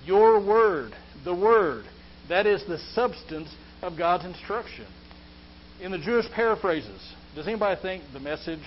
Your 0.06 0.40
word, 0.40 0.94
the 1.24 1.34
word, 1.34 1.86
that 2.30 2.48
is 2.48 2.64
the 2.66 2.80
substance 2.94 3.50
of 3.82 3.98
God's 3.98 4.26
instruction. 4.26 4.86
In 5.82 5.92
the 5.92 5.98
Jewish 5.98 6.30
paraphrases, 6.32 7.02
does 7.36 7.48
anybody 7.48 7.80
think 7.82 8.04
the 8.14 8.20
message 8.20 8.60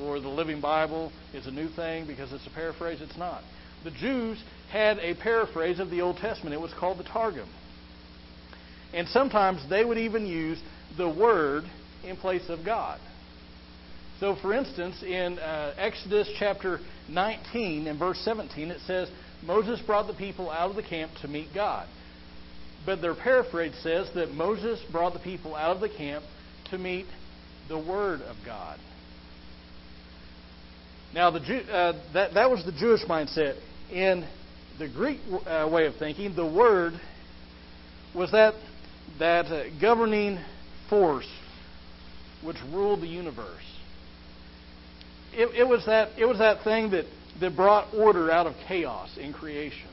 or 0.00 0.20
the 0.20 0.28
Living 0.28 0.60
Bible 0.60 1.12
is 1.34 1.46
a 1.46 1.50
new 1.50 1.68
thing 1.68 2.06
because 2.06 2.32
it's 2.32 2.46
a 2.46 2.54
paraphrase? 2.54 3.00
It's 3.00 3.18
not. 3.18 3.42
The 3.84 3.90
Jews 3.90 4.42
had 4.70 4.98
a 4.98 5.14
paraphrase 5.14 5.78
of 5.78 5.90
the 5.90 6.00
Old 6.00 6.16
Testament. 6.16 6.54
It 6.54 6.60
was 6.60 6.72
called 6.78 6.98
the 6.98 7.04
Targum. 7.04 7.48
And 8.94 9.06
sometimes 9.08 9.68
they 9.68 9.84
would 9.84 9.98
even 9.98 10.26
use 10.26 10.60
the 10.96 11.08
word 11.08 11.64
in 12.04 12.16
place 12.16 12.48
of 12.48 12.64
God. 12.64 12.98
So, 14.20 14.36
for 14.42 14.52
instance, 14.52 15.02
in 15.02 15.38
uh, 15.38 15.74
Exodus 15.76 16.28
chapter 16.38 16.80
19 17.08 17.86
and 17.86 17.98
verse 17.98 18.18
17, 18.24 18.70
it 18.70 18.80
says, 18.86 19.08
Moses 19.44 19.80
brought 19.86 20.08
the 20.08 20.14
people 20.14 20.50
out 20.50 20.70
of 20.70 20.76
the 20.76 20.82
camp 20.82 21.12
to 21.22 21.28
meet 21.28 21.48
God. 21.54 21.86
But 22.84 23.00
their 23.00 23.14
paraphrase 23.14 23.74
says 23.82 24.10
that 24.14 24.32
Moses 24.32 24.82
brought 24.90 25.12
the 25.12 25.20
people 25.20 25.54
out 25.54 25.76
of 25.76 25.80
the 25.80 25.88
camp 25.88 26.24
to 26.70 26.78
meet 26.78 27.06
the 27.68 27.78
Word 27.78 28.22
of 28.22 28.36
God. 28.44 28.78
Now, 31.14 31.30
the 31.30 31.40
Jew, 31.40 31.60
uh, 31.70 31.92
that, 32.12 32.34
that 32.34 32.50
was 32.50 32.64
the 32.64 32.72
Jewish 32.72 33.02
mindset. 33.04 33.56
In 33.90 34.26
the 34.78 34.88
Greek 34.88 35.20
uh, 35.46 35.68
way 35.72 35.86
of 35.86 35.96
thinking, 35.96 36.34
the 36.36 36.46
Word 36.46 36.92
was 38.14 38.30
that, 38.32 38.54
that 39.18 39.46
uh, 39.46 39.64
governing 39.80 40.38
force 40.90 41.28
which 42.44 42.56
ruled 42.72 43.00
the 43.00 43.08
universe. 43.08 43.64
it, 45.32 45.48
it, 45.54 45.66
was 45.66 45.84
that, 45.86 46.10
it 46.18 46.24
was 46.24 46.38
that 46.38 46.62
thing 46.64 46.90
that, 46.90 47.04
that 47.40 47.56
brought 47.56 47.92
order 47.94 48.30
out 48.30 48.46
of 48.46 48.54
chaos 48.66 49.16
in 49.18 49.32
creation. 49.32 49.88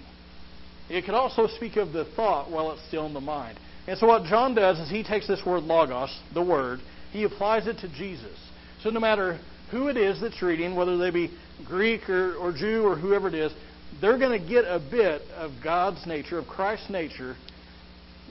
It 0.90 1.06
could 1.06 1.16
also 1.16 1.48
speak 1.48 1.78
of 1.78 1.94
the 1.94 2.06
thought 2.16 2.52
while 2.52 2.72
it's 2.72 2.86
still 2.88 3.06
in 3.06 3.14
the 3.14 3.22
mind. 3.22 3.60
And 3.88 3.98
so 3.98 4.08
what 4.08 4.24
John 4.26 4.56
does 4.56 4.80
is 4.80 4.90
he 4.90 5.04
takes 5.04 5.28
this 5.28 5.44
word 5.46 5.64
logos, 5.64 6.16
the 6.34 6.44
word, 6.44 6.80
he 7.16 7.24
applies 7.24 7.66
it 7.66 7.78
to 7.80 7.88
Jesus. 7.88 8.38
So 8.84 8.90
no 8.90 9.00
matter 9.00 9.40
who 9.72 9.88
it 9.88 9.96
is 9.96 10.20
that's 10.20 10.42
reading, 10.42 10.76
whether 10.76 10.98
they 10.98 11.12
be 11.12 11.32
Greek 11.66 12.10
or, 12.10 12.36
or 12.36 12.52
Jew 12.52 12.84
or 12.84 12.98
whoever 12.98 13.30
it 13.30 13.34
is, 13.34 13.54
they're 14.02 14.20
going 14.20 14.40
to 14.40 14.48
get 14.48 14.66
a 14.66 14.80
bit 14.80 15.22
of 15.38 15.52
God's 15.64 16.06
nature, 16.06 16.38
of 16.38 16.46
Christ's 16.48 16.90
nature, 16.90 17.38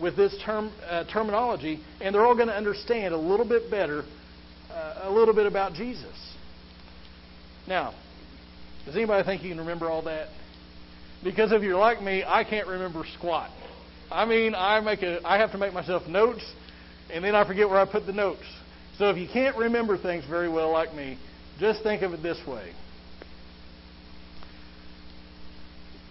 with 0.00 0.16
this 0.16 0.36
term 0.44 0.70
uh, 0.86 1.04
terminology, 1.10 1.80
and 2.02 2.14
they're 2.14 2.26
all 2.26 2.34
going 2.34 2.48
to 2.48 2.54
understand 2.54 3.14
a 3.14 3.16
little 3.16 3.48
bit 3.48 3.70
better, 3.70 4.02
uh, 4.70 5.00
a 5.04 5.10
little 5.10 5.34
bit 5.34 5.46
about 5.46 5.72
Jesus. 5.72 6.34
Now, 7.66 7.94
does 8.84 8.96
anybody 8.96 9.24
think 9.24 9.42
you 9.42 9.48
can 9.48 9.60
remember 9.60 9.88
all 9.88 10.02
that? 10.02 10.28
Because 11.22 11.52
if 11.52 11.62
you're 11.62 11.78
like 11.78 12.02
me, 12.02 12.22
I 12.26 12.44
can't 12.44 12.66
remember 12.66 13.04
squat. 13.16 13.50
I 14.10 14.26
mean, 14.26 14.54
I 14.54 14.80
make 14.80 15.02
a, 15.02 15.26
I 15.26 15.38
have 15.38 15.52
to 15.52 15.58
make 15.58 15.72
myself 15.72 16.06
notes, 16.06 16.44
and 17.10 17.24
then 17.24 17.34
I 17.34 17.46
forget 17.46 17.66
where 17.66 17.78
I 17.78 17.90
put 17.90 18.04
the 18.04 18.12
notes. 18.12 18.44
So 18.98 19.10
if 19.10 19.16
you 19.16 19.28
can't 19.32 19.56
remember 19.56 19.98
things 19.98 20.24
very 20.28 20.48
well 20.48 20.70
like 20.70 20.94
me, 20.94 21.18
just 21.58 21.82
think 21.82 22.02
of 22.02 22.12
it 22.12 22.22
this 22.22 22.40
way. 22.46 22.72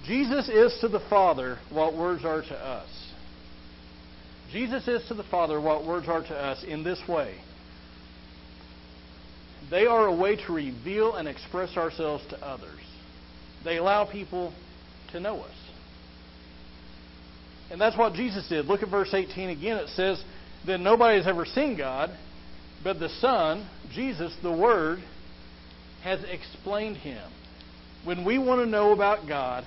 Jesus 0.06 0.50
is 0.50 0.78
to 0.82 0.90
the 0.90 1.00
Father 1.10 1.58
what 1.72 1.96
words 1.96 2.26
are 2.26 2.42
to 2.42 2.56
us. 2.56 2.90
Jesus 4.52 4.88
is 4.88 5.08
to 5.08 5.14
the 5.14 5.24
Father 5.24 5.60
what 5.60 5.86
words 5.86 6.08
are 6.08 6.22
to 6.22 6.36
us 6.36 6.64
in 6.64 6.84
this 6.84 7.02
way. 7.08 7.38
They 9.72 9.86
are 9.86 10.08
a 10.08 10.16
way 10.16 10.36
to 10.36 10.54
reveal 10.54 11.16
and 11.16 11.28
express 11.28 11.78
ourselves 11.78 12.24
to 12.30 12.46
others. 12.46 12.80
They 13.64 13.78
allow 13.78 14.06
people 14.06 14.54
to 15.14 15.20
know 15.20 15.40
us. 15.40 15.56
And 17.72 17.80
that's 17.80 17.98
what 17.98 18.14
Jesus 18.14 18.48
did. 18.50 18.66
Look 18.66 18.84
at 18.84 18.90
verse 18.90 19.14
18 19.14 19.50
again. 19.50 19.78
It 19.78 19.90
says 19.90 20.24
Then 20.66 20.84
nobody 20.84 21.18
has 21.18 21.28
ever 21.28 21.46
seen 21.46 21.78
God, 21.78 22.12
but 22.84 23.00
the 23.00 23.10
Son, 23.10 23.68
Jesus, 23.94 24.36
the 24.42 24.52
Word, 24.52 25.00
has 26.04 26.20
explained 26.24 26.98
him. 26.98 27.32
When 28.04 28.26
we 28.26 28.38
want 28.38 28.60
to 28.60 28.66
know 28.66 28.92
about 28.92 29.28
God, 29.28 29.64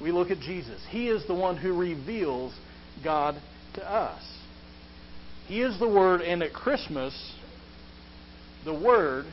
we 0.00 0.10
look 0.10 0.30
at 0.30 0.40
Jesus. 0.40 0.80
He 0.90 1.08
is 1.08 1.26
the 1.26 1.34
one 1.34 1.56
who 1.56 1.72
reveals 1.72 2.52
God 3.04 3.36
to 3.74 3.88
us. 3.88 4.22
He 5.46 5.62
is 5.62 5.78
the 5.78 5.88
Word, 5.88 6.20
and 6.20 6.42
at 6.42 6.52
Christmas, 6.52 7.34
the 8.64 8.74
Word, 8.74 9.26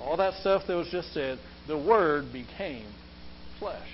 all 0.00 0.16
that 0.16 0.34
stuff 0.40 0.62
that 0.66 0.74
was 0.74 0.88
just 0.90 1.12
said, 1.12 1.38
the 1.68 1.78
Word 1.78 2.32
became 2.32 2.86
flesh. 3.58 3.88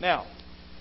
Now, 0.00 0.26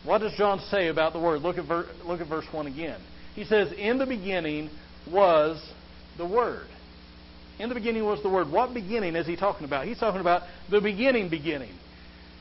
what 0.04 0.20
does 0.20 0.34
John 0.38 0.60
say 0.70 0.90
about 0.90 1.14
the 1.14 1.20
Word? 1.20 1.42
Look 1.42 1.58
at, 1.58 1.66
ver- 1.66 1.90
look 2.06 2.20
at 2.20 2.28
verse 2.28 2.46
1 2.52 2.68
again. 2.68 3.00
He 3.34 3.46
says, 3.46 3.72
In 3.78 3.98
the 3.98 4.06
beginning 4.06 4.70
was 5.12 5.62
the 6.18 6.26
Word. 6.26 6.68
In 7.60 7.70
the 7.70 7.76
beginning 7.76 8.04
was 8.04 8.22
the 8.22 8.30
Word. 8.30 8.50
What 8.50 8.74
beginning 8.74 9.16
is 9.16 9.26
he 9.26 9.36
talking 9.36 9.66
about? 9.66 9.86
He's 9.86 10.00
talking 10.00 10.22
about 10.22 10.44
the 10.70 10.82
beginning 10.82 11.30
beginning. 11.30 11.74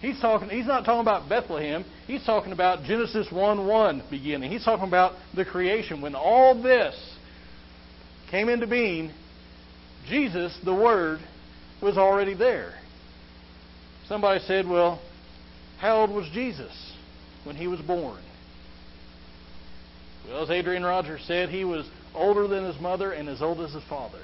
He's 0.01 0.21
talking 0.21 0.51
he's 0.51 0.67
not 0.67 0.85
talking 0.85 1.01
about 1.01 1.29
Bethlehem. 1.29 1.85
He's 2.07 2.25
talking 2.27 2.53
about 2.53 2.85
Genesis 2.85 3.29
1 3.31 3.67
1 3.67 4.03
beginning. 4.11 4.51
He's 4.51 4.65
talking 4.65 4.87
about 4.87 5.13
the 5.35 5.45
creation. 5.45 6.03
When 6.03 6.15
all 6.15 6.61
this 6.61 6.95
came 8.31 8.49
into 8.49 8.67
being, 8.67 9.13
Jesus, 10.09 10.59
the 10.65 10.75
Word, 10.75 11.21
was 11.81 11.97
already 11.97 12.35
there. 12.35 12.75
Somebody 14.09 14.41
said, 14.41 14.69
Well, 14.69 15.01
how 15.79 16.01
old 16.01 16.11
was 16.11 16.29
Jesus 16.33 16.93
when 17.45 17.57
he 17.57 17.67
was 17.67 17.81
born? 17.81 18.23
Well, 20.29 20.43
as 20.43 20.51
Adrian 20.51 20.83
Rogers 20.83 21.23
said, 21.27 21.49
he 21.51 21.65
was 21.65 21.89
older 22.15 22.47
than 22.49 22.65
his 22.65 22.81
mother 22.81 23.13
and 23.13 23.29
as 23.29 23.43
old 23.43 23.61
as 23.61 23.73
his 23.73 23.85
father. 23.85 24.21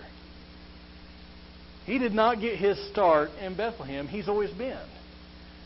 He 1.87 1.99
did 1.99 2.12
not 2.12 2.40
get 2.40 2.56
his 2.56 2.78
start 2.90 3.30
in 3.40 3.56
Bethlehem. 3.56 4.06
He's 4.06 4.28
always 4.28 4.50
been. 4.50 4.78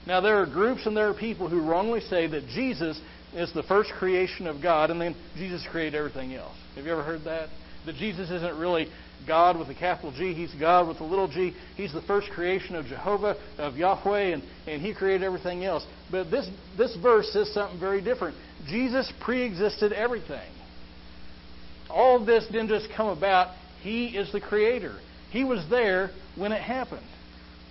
Now, 0.06 0.20
there 0.20 0.40
are 0.40 0.46
groups 0.46 0.86
and 0.86 0.96
there 0.96 1.08
are 1.08 1.14
people 1.14 1.48
who 1.48 1.60
wrongly 1.60 2.00
say 2.00 2.26
that 2.26 2.46
Jesus 2.48 3.00
is 3.34 3.52
the 3.52 3.62
first 3.62 3.90
creation 3.90 4.46
of 4.46 4.62
God 4.62 4.90
and 4.90 5.00
then 5.00 5.16
Jesus 5.36 5.66
created 5.70 5.96
everything 5.96 6.34
else. 6.34 6.56
Have 6.76 6.84
you 6.84 6.92
ever 6.92 7.02
heard 7.02 7.24
that? 7.24 7.48
That 7.86 7.96
Jesus 7.96 8.30
isn't 8.30 8.58
really 8.58 8.88
God 9.26 9.58
with 9.58 9.68
a 9.68 9.74
capital 9.74 10.12
G, 10.12 10.34
He's 10.34 10.54
God 10.58 10.86
with 10.88 11.00
a 11.00 11.04
little 11.04 11.28
g. 11.28 11.54
He's 11.76 11.92
the 11.92 12.02
first 12.02 12.30
creation 12.30 12.74
of 12.74 12.86
Jehovah, 12.86 13.36
of 13.58 13.76
Yahweh, 13.76 14.34
and, 14.34 14.42
and 14.66 14.82
He 14.82 14.94
created 14.94 15.22
everything 15.22 15.64
else. 15.64 15.86
But 16.10 16.30
this, 16.30 16.48
this 16.76 16.96
verse 17.02 17.30
says 17.32 17.52
something 17.52 17.80
very 17.80 18.02
different. 18.02 18.36
Jesus 18.68 19.10
pre 19.20 19.42
existed 19.42 19.92
everything. 19.92 20.50
All 21.94 22.24
this 22.24 22.44
didn't 22.46 22.68
just 22.68 22.88
come 22.96 23.06
about. 23.06 23.54
He 23.82 24.08
is 24.08 24.32
the 24.32 24.40
creator. 24.40 24.96
He 25.30 25.44
was 25.44 25.64
there 25.70 26.10
when 26.36 26.52
it 26.52 26.60
happened. 26.60 27.06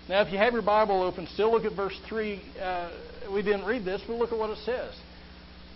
Now, 0.08 0.22
if 0.22 0.32
you 0.32 0.38
have 0.38 0.54
your 0.54 0.62
Bible 0.62 1.02
open, 1.02 1.28
still 1.28 1.52
look 1.52 1.66
at 1.66 1.76
verse 1.76 1.98
3. 2.08 2.42
Uh, 2.62 2.92
we 3.34 3.42
didn't 3.42 3.66
read 3.66 3.86
this, 3.86 4.02
but 4.08 4.18
look 4.18 4.32
at 4.32 4.38
what 4.38 4.50
it 4.50 4.60
says. 4.66 4.94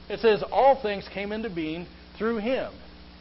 It 0.10 0.20
says, 0.20 0.44
All 0.52 0.82
things 0.82 1.08
came 1.14 1.32
into 1.32 1.50
being 1.50 1.88
through 2.18 2.38
him. 2.38 2.72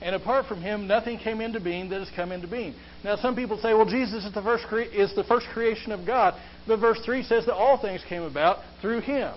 And 0.01 0.15
apart 0.15 0.47
from 0.47 0.61
him, 0.61 0.87
nothing 0.87 1.19
came 1.19 1.41
into 1.41 1.59
being 1.59 1.89
that 1.89 2.01
has 2.01 2.11
come 2.15 2.31
into 2.31 2.47
being. 2.47 2.75
Now, 3.03 3.17
some 3.17 3.35
people 3.35 3.59
say, 3.59 3.73
well, 3.73 3.87
Jesus 3.87 4.25
is 4.25 4.35
the 4.35 4.43
first, 4.43 4.65
cre- 4.67 4.81
is 4.81 5.15
the 5.15 5.25
first 5.25 5.47
creation 5.53 5.91
of 5.93 6.07
God. 6.07 6.35
But 6.67 6.81
verse 6.81 6.99
3 7.05 7.23
says 7.23 7.47
that 7.47 7.55
all 7.55 7.81
things 7.81 8.03
came 8.07 8.23
about 8.23 8.59
through 8.83 9.01
him. 9.01 9.33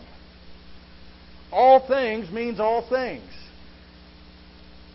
All 1.52 1.88
things 1.88 2.30
means 2.30 2.60
all 2.60 2.88
things. 2.90 3.24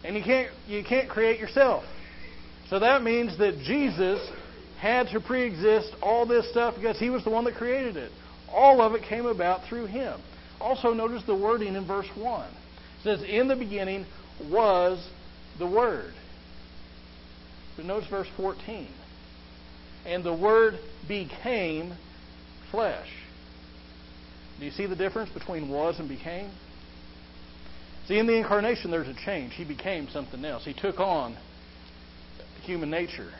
And 0.04 0.16
you 0.16 0.23
can't, 0.23 0.50
you 0.68 0.84
can't 0.84 1.08
create 1.08 1.40
yourself. 1.40 1.82
So 2.68 2.78
that 2.78 3.02
means 3.02 3.38
that 3.38 3.58
Jesus 3.64 4.20
had 4.78 5.08
to 5.08 5.20
pre 5.20 5.42
exist 5.42 5.94
all 6.02 6.26
this 6.26 6.49
stuff 6.50 6.75
because 6.76 6.99
he 6.99 7.11
was 7.11 7.25
the 7.25 7.30
one 7.30 7.44
that 7.44 7.54
created 7.54 7.96
it. 7.96 8.12
All 8.52 8.80
of 8.80 8.94
it 8.94 9.02
came 9.02 9.26
about 9.26 9.66
through 9.68 9.87
him. 9.87 10.20
Also, 10.61 10.92
notice 10.92 11.23
the 11.26 11.34
wording 11.34 11.75
in 11.75 11.87
verse 11.87 12.08
1. 12.16 12.50
It 12.50 12.54
says, 13.02 13.23
In 13.26 13.49
the 13.49 13.56
beginning 13.56 14.06
was 14.50 15.08
the 15.58 15.66
Word. 15.66 16.12
But 17.76 17.87
notice 17.87 18.08
verse 18.08 18.28
14. 18.37 18.88
And 20.06 20.25
the 20.25 20.34
Word 20.34 20.78
became 21.08 21.94
flesh. 22.70 23.08
Do 24.58 24.66
you 24.66 24.70
see 24.70 24.87
the 24.87 24.96
difference 24.96 25.30
between 25.30 25.68
was 25.68 25.99
and 25.99 26.08
became? 26.08 26.50
See, 28.06 28.18
in 28.18 28.26
the 28.26 28.37
incarnation, 28.37 28.90
there's 28.90 29.08
a 29.08 29.14
change. 29.25 29.54
He 29.54 29.64
became 29.64 30.08
something 30.08 30.44
else. 30.44 30.64
He 30.64 30.75
took 30.75 31.00
on 31.00 31.37
human 32.62 32.90
nature. 32.90 33.30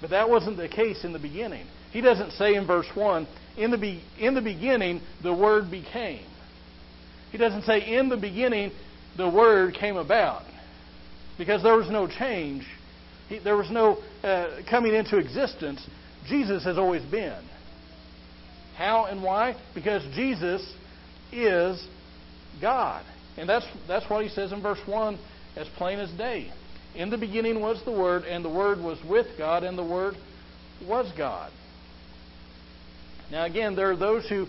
But 0.00 0.10
that 0.10 0.28
wasn't 0.28 0.56
the 0.56 0.68
case 0.68 1.04
in 1.04 1.12
the 1.12 1.18
beginning. 1.18 1.66
He 1.92 2.00
doesn't 2.00 2.32
say 2.32 2.54
in 2.54 2.66
verse 2.66 2.86
1, 2.94 3.26
in 3.56 3.70
the, 3.70 3.78
be- 3.78 4.02
in 4.18 4.34
the 4.34 4.40
beginning, 4.40 5.00
the 5.22 5.32
Word 5.32 5.70
became. 5.70 6.24
He 7.32 7.38
doesn't 7.38 7.62
say, 7.62 7.80
in 7.80 8.08
the 8.08 8.16
beginning, 8.16 8.72
the 9.16 9.28
Word 9.28 9.74
came 9.74 9.96
about. 9.96 10.44
Because 11.36 11.62
there 11.62 11.76
was 11.76 11.90
no 11.90 12.06
change. 12.06 12.64
He, 13.28 13.38
there 13.38 13.56
was 13.56 13.70
no 13.70 13.98
uh, 14.22 14.60
coming 14.68 14.94
into 14.94 15.18
existence. 15.18 15.84
Jesus 16.28 16.64
has 16.64 16.78
always 16.78 17.02
been. 17.10 17.42
How 18.76 19.06
and 19.06 19.22
why? 19.22 19.56
Because 19.74 20.02
Jesus 20.14 20.62
is 21.32 21.84
God. 22.60 23.04
And 23.38 23.48
that's, 23.48 23.66
that's 23.86 24.08
what 24.10 24.24
he 24.24 24.28
says 24.30 24.52
in 24.52 24.60
verse 24.60 24.80
1 24.84 25.18
as 25.56 25.68
plain 25.76 26.00
as 26.00 26.10
day. 26.12 26.52
In 26.94 27.10
the 27.10 27.18
beginning 27.18 27.60
was 27.60 27.80
the 27.84 27.92
Word, 27.92 28.24
and 28.24 28.44
the 28.44 28.50
Word 28.50 28.78
was 28.78 28.98
with 29.08 29.26
God, 29.38 29.62
and 29.62 29.78
the 29.78 29.84
Word 29.84 30.14
was 30.86 31.10
God. 31.16 31.52
Now, 33.30 33.44
again, 33.44 33.76
there 33.76 33.90
are 33.90 33.96
those 33.96 34.28
who, 34.28 34.46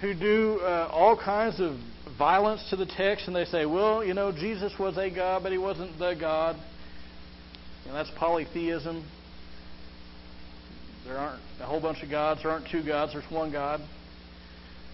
who 0.00 0.14
do 0.14 0.60
uh, 0.62 0.88
all 0.90 1.16
kinds 1.16 1.60
of 1.60 1.76
violence 2.16 2.64
to 2.70 2.76
the 2.76 2.86
text, 2.86 3.26
and 3.26 3.36
they 3.36 3.44
say, 3.44 3.66
well, 3.66 4.04
you 4.04 4.14
know, 4.14 4.32
Jesus 4.32 4.72
was 4.78 4.96
a 4.96 5.10
God, 5.10 5.42
but 5.42 5.52
he 5.52 5.58
wasn't 5.58 5.98
the 5.98 6.14
God. 6.18 6.56
And 7.86 7.94
that's 7.94 8.10
polytheism. 8.16 9.04
There 11.04 11.18
aren't 11.18 11.40
a 11.60 11.64
whole 11.64 11.80
bunch 11.80 12.02
of 12.02 12.10
gods. 12.10 12.42
There 12.42 12.52
aren't 12.52 12.68
two 12.70 12.84
gods. 12.86 13.12
There's 13.12 13.30
one 13.30 13.50
God. 13.50 13.80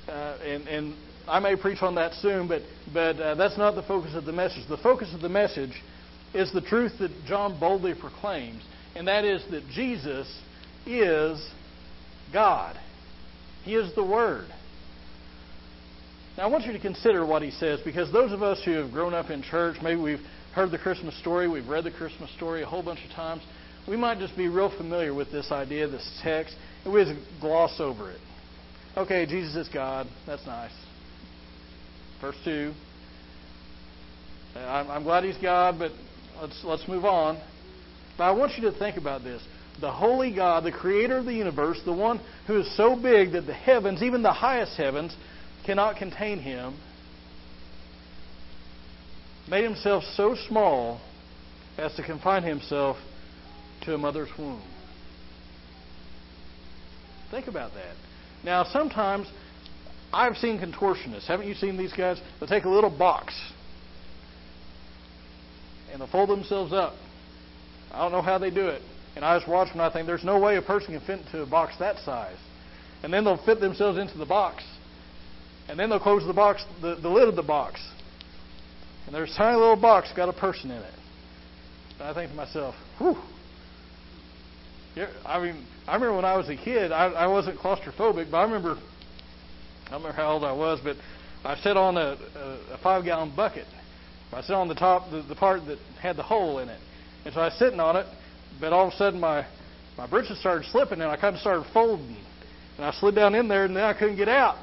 Uh, 0.09 0.39
and, 0.43 0.67
and 0.69 0.95
I 1.29 1.41
may 1.41 1.57
preach 1.57 1.83
on 1.83 1.95
that 1.97 2.15
soon, 2.15 2.49
but, 2.49 2.63
but 2.93 3.21
uh, 3.21 3.35
that's 3.35 3.59
not 3.59 3.75
the 3.75 3.83
focus 3.83 4.15
of 4.15 4.25
the 4.25 4.33
message. 4.33 4.67
The 4.69 4.77
focus 4.79 5.13
of 5.15 5.21
the 5.21 5.29
message 5.29 5.73
is 6.35 6.53
the 6.53 6.61
truth 6.61 6.93
that 6.99 7.11
John 7.27 7.59
boldly 7.59 7.95
proclaims, 7.95 8.63
and 8.95 9.07
that 9.09 9.25
is 9.25 9.43
that 9.51 9.63
Jesus 9.69 10.27
is 10.87 11.47
God. 12.33 12.79
He 13.65 13.75
is 13.75 13.95
the 13.95 14.05
Word. 14.05 14.49
Now, 16.37 16.45
I 16.45 16.47
want 16.47 16.67
you 16.67 16.73
to 16.73 16.79
consider 16.79 17.27
what 17.27 17.43
he 17.43 17.51
says 17.51 17.81
because 17.85 18.13
those 18.13 18.33
of 18.33 18.43
us 18.43 18.63
who 18.65 18.73
have 18.73 18.93
grown 18.93 19.13
up 19.13 19.31
in 19.31 19.43
church, 19.43 19.77
maybe 19.83 20.01
we've 20.01 20.25
heard 20.55 20.71
the 20.71 20.79
Christmas 20.79 21.19
story, 21.19 21.49
we've 21.49 21.69
read 21.69 21.85
the 21.85 21.91
Christmas 21.91 22.31
story 22.37 22.63
a 22.63 22.67
whole 22.67 22.83
bunch 22.83 23.01
of 23.05 23.11
times, 23.11 23.43
we 23.89 23.97
might 23.97 24.19
just 24.19 24.37
be 24.37 24.49
real 24.49 24.71
familiar 24.77 25.15
with 25.15 25.33
this 25.33 25.51
idea, 25.51 25.89
this 25.89 26.21
text, 26.23 26.55
and 26.85 26.93
we 26.93 27.05
just 27.05 27.19
gloss 27.41 27.81
over 27.81 28.11
it. 28.11 28.21
Okay, 28.97 29.27
Jesus 29.27 29.67
is 29.67 29.69
God. 29.73 30.07
That's 30.27 30.45
nice. 30.47 30.73
Verse 32.21 32.37
2. 32.45 32.73
I'm, 34.57 34.91
I'm 34.91 35.03
glad 35.05 35.25
he's 35.25 35.39
God, 35.39 35.79
but 35.79 35.93
let's, 36.41 36.61
let's 36.65 36.89
move 36.89 37.05
on. 37.05 37.41
But 38.17 38.25
I 38.25 38.31
want 38.33 38.53
you 38.57 38.71
to 38.71 38.77
think 38.77 38.97
about 38.97 39.23
this. 39.23 39.43
The 39.81 39.93
holy 39.93 40.35
God, 40.35 40.65
the 40.65 40.73
creator 40.73 41.19
of 41.19 41.25
the 41.25 41.35
universe, 41.35 41.81
the 41.85 41.93
one 41.93 42.21
who 42.47 42.59
is 42.59 42.77
so 42.77 42.97
big 42.97 43.33
that 43.33 43.47
the 43.47 43.55
heavens, 43.55 44.03
even 44.03 44.23
the 44.23 44.33
highest 44.33 44.77
heavens, 44.77 45.15
cannot 45.65 45.97
contain 45.97 46.41
him, 46.41 46.77
made 49.49 49.63
himself 49.63 50.03
so 50.17 50.35
small 50.49 51.01
as 51.77 51.95
to 51.95 52.03
confine 52.03 52.43
himself 52.43 52.97
to 53.83 53.95
a 53.95 53.99
mother's 53.99 54.29
womb. 54.37 54.63
Think 57.31 57.47
about 57.47 57.75
that. 57.75 57.95
Now, 58.45 58.65
sometimes 58.65 59.29
I've 60.13 60.37
seen 60.37 60.59
contortionists. 60.59 61.27
Haven't 61.27 61.47
you 61.47 61.55
seen 61.55 61.77
these 61.77 61.93
guys? 61.93 62.21
They'll 62.39 62.49
take 62.49 62.65
a 62.65 62.69
little 62.69 62.91
box 62.91 63.35
and 65.93 66.01
they'll 66.01 66.09
fold 66.09 66.31
themselves 66.31 66.73
up. 66.73 66.95
I 67.93 68.03
don't 68.03 68.13
know 68.13 68.23
how 68.23 68.39
they 68.39 68.51
do 68.51 68.69
it. 68.69 68.83
And 69.17 69.25
I 69.25 69.37
just 69.39 69.49
watch 69.49 69.69
them 69.69 69.81
and 69.81 69.91
I 69.91 69.93
think 69.93 70.07
there's 70.07 70.25
no 70.25 70.39
way 70.39 70.57
a 70.57 70.63
person 70.63 70.97
can 70.97 71.07
fit 71.07 71.27
into 71.27 71.43
a 71.43 71.47
box 71.47 71.75
that 71.79 71.97
size. 72.05 72.37
And 73.03 73.13
then 73.13 73.25
they'll 73.25 73.43
fit 73.45 73.61
themselves 73.61 73.99
into 73.99 74.19
the 74.19 74.27
box. 74.27 74.63
And 75.69 75.79
then 75.79 75.91
they'll 75.91 76.01
close 76.01 76.27
the 76.27 76.33
box, 76.33 76.65
the, 76.81 76.97
the 76.97 77.09
lid 77.09 77.29
of 77.29 77.37
the 77.37 77.43
box. 77.43 77.81
And 79.07 79.15
there's 79.15 79.33
a 79.33 79.37
tiny 79.37 79.59
little 79.59 79.81
box 79.81 80.13
got 80.15 80.29
a 80.29 80.33
person 80.33 80.71
in 80.71 80.83
it. 80.83 80.95
And 81.99 82.09
I 82.09 82.15
think 82.15 82.31
to 82.31 82.37
myself, 82.37 82.75
whew. 82.99 83.17
I 85.25 85.41
mean, 85.41 85.65
I 85.87 85.95
remember 85.95 86.17
when 86.17 86.25
I 86.25 86.37
was 86.37 86.49
a 86.49 86.57
kid, 86.57 86.93
I, 86.93 87.07
I 87.07 87.27
wasn't 87.27 87.59
claustrophobic, 87.59 88.31
but 88.31 88.37
I 88.37 88.43
remember, 88.43 88.79
I 89.89 89.93
don't 89.93 90.03
remember 90.03 90.21
how 90.21 90.33
old 90.33 90.45
I 90.45 90.53
was, 90.53 90.81
but 90.85 90.97
I 91.45 91.57
sat 91.57 91.79
on 91.79 91.97
a, 91.97 92.19
a, 92.37 92.75
a 92.75 92.79
five 92.83 93.05
gallon 93.05 93.33
bucket. 93.35 93.67
I 94.33 94.43
sat 94.43 94.55
on 94.55 94.69
the 94.69 94.75
top, 94.75 95.11
the, 95.11 95.23
the 95.23 95.35
part 95.35 95.65
that 95.67 95.79
had 96.01 96.17
the 96.17 96.23
hole 96.23 96.59
in 96.59 96.69
it. 96.69 96.79
And 97.25 97.33
so 97.33 97.41
I 97.41 97.45
was 97.47 97.59
sitting 97.59 97.81
on 97.81 97.97
it, 97.97 98.07
but 98.61 98.75
all 98.75 98.89
of 98.89 98.93
a 98.93 98.97
sudden 98.97 99.19
my, 99.19 99.47
my 99.97 100.07
britches 100.07 100.39
started 100.41 100.67
slipping 100.71 101.01
and 101.01 101.11
I 101.11 101.17
kind 101.17 101.35
of 101.35 101.41
started 101.41 101.65
folding. 101.73 102.19
And 102.77 102.85
I 102.85 102.93
slid 102.93 103.15
down 103.15 103.35
in 103.35 103.49
there 103.49 103.65
and 103.65 103.75
then 103.75 103.85
I 103.85 103.95
couldn't 103.95 104.17
get 104.17 104.29
out. 104.29 104.63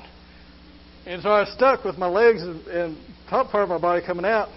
And 1.07 1.23
so 1.23 1.29
I 1.29 1.39
was 1.41 1.53
stuck 1.53 1.83
with 1.83 1.97
my 1.97 2.07
legs 2.07 2.43
and, 2.43 2.65
and 2.67 2.97
top 3.27 3.49
part 3.49 3.63
of 3.63 3.69
my 3.69 3.79
body 3.79 4.05
coming 4.05 4.25
out. 4.25 4.49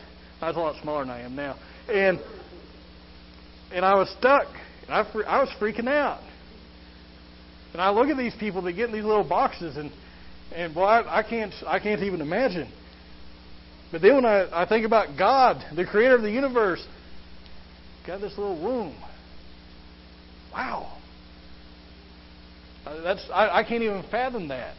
I 0.43 0.49
was 0.49 0.57
a 0.57 0.61
lot 0.61 0.83
smaller 0.83 1.05
than 1.05 1.11
I 1.11 1.23
am 1.23 1.35
now. 1.35 1.59
And 1.89 2.21
and 3.73 3.85
I 3.85 3.95
was 3.95 4.09
stuck. 4.19 4.47
And 4.87 4.95
I, 4.95 5.01
I 5.27 5.41
was 5.41 5.51
freaking 5.61 5.89
out. 5.89 6.21
And 7.73 7.83
I 7.83 7.91
look 7.91 8.09
at 8.09 8.17
these 8.17 8.35
people 8.39 8.63
that 8.63 8.73
get 8.73 8.89
in 8.89 8.95
these 8.95 9.05
little 9.05 9.29
boxes, 9.29 9.77
and 9.77 9.93
and 10.55 10.75
boy, 10.75 10.85
I, 10.85 11.19
I 11.19 11.23
can't 11.23 11.55
I 11.67 11.79
can't 11.79 12.03
even 12.03 12.21
imagine. 12.21 12.71
But 13.91 14.03
then 14.03 14.17
when 14.17 14.25
I, 14.25 14.63
I 14.63 14.69
think 14.69 14.85
about 14.85 15.17
God, 15.17 15.65
the 15.75 15.85
creator 15.85 16.15
of 16.15 16.23
the 16.23 16.31
universe, 16.31 16.85
got 18.07 18.21
this 18.21 18.37
little 18.37 18.61
womb. 18.63 18.97
Wow. 20.53 20.99
Uh, 22.87 23.03
that's 23.03 23.27
I, 23.33 23.61
I 23.61 23.65
can't 23.65 23.83
even 23.83 24.03
fathom 24.11 24.49
that. 24.49 24.75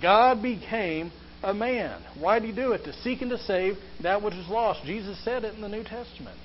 God 0.00 0.42
became 0.42 1.12
a 1.42 1.54
man. 1.54 2.02
Why 2.18 2.38
did 2.38 2.50
he 2.50 2.54
do 2.54 2.72
it? 2.72 2.84
To 2.84 2.92
seek 3.02 3.22
and 3.22 3.30
to 3.30 3.38
save 3.38 3.76
that 4.02 4.22
which 4.22 4.34
is 4.34 4.48
lost. 4.48 4.84
Jesus 4.84 5.22
said 5.24 5.44
it 5.44 5.54
in 5.54 5.60
the 5.60 5.68
New 5.68 5.84
Testament. 5.84 6.38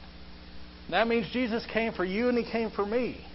That 0.90 1.08
means 1.08 1.28
Jesus 1.32 1.66
came 1.72 1.94
for 1.94 2.06
you 2.06 2.30
and 2.30 2.38
he 2.38 2.50
came 2.50 2.72
for 2.72 2.86
me. 2.86 3.26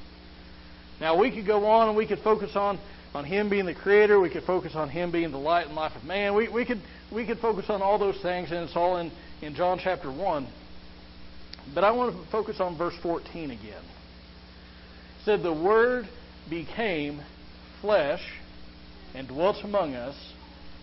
Now 1.00 1.18
we 1.18 1.34
could 1.34 1.46
go 1.46 1.66
on 1.66 1.88
and 1.88 1.96
we 1.96 2.06
could 2.06 2.20
focus 2.20 2.52
on, 2.54 2.78
on 3.14 3.24
him 3.24 3.50
being 3.50 3.66
the 3.66 3.74
creator, 3.74 4.18
we 4.20 4.30
could 4.30 4.44
focus 4.44 4.72
on 4.74 4.88
him 4.88 5.12
being 5.12 5.30
the 5.30 5.38
light 5.38 5.66
and 5.66 5.74
life 5.74 5.94
of 5.94 6.04
man. 6.04 6.34
We, 6.34 6.48
we 6.48 6.64
could 6.64 6.80
we 7.12 7.26
could 7.26 7.38
focus 7.38 7.66
on 7.68 7.82
all 7.82 7.98
those 7.98 8.20
things 8.22 8.50
and 8.50 8.60
it's 8.60 8.76
all 8.76 8.96
in, 8.96 9.12
in 9.42 9.54
John 9.54 9.78
chapter 9.82 10.10
one. 10.10 10.48
But 11.74 11.84
I 11.84 11.90
want 11.92 12.14
to 12.14 12.30
focus 12.30 12.58
on 12.60 12.76
verse 12.76 12.94
14 13.02 13.50
again. 13.50 13.62
It 13.64 15.24
said 15.24 15.42
the 15.42 15.52
word 15.52 16.08
became 16.48 17.20
flesh 17.80 18.22
and 19.14 19.28
dwelt 19.28 19.56
among 19.62 19.94
us, 19.94 20.16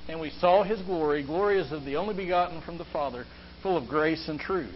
and 0.07 0.21
we 0.21 0.29
saw 0.29 0.63
his 0.63 0.81
glory. 0.81 1.23
Glory 1.23 1.59
is 1.59 1.71
of 1.71 1.83
the 1.83 1.95
only 1.97 2.15
begotten 2.15 2.61
from 2.61 2.77
the 2.77 2.85
Father, 2.85 3.25
full 3.61 3.75
of 3.75 3.87
grace 3.87 4.27
and 4.29 4.39
truth. 4.39 4.73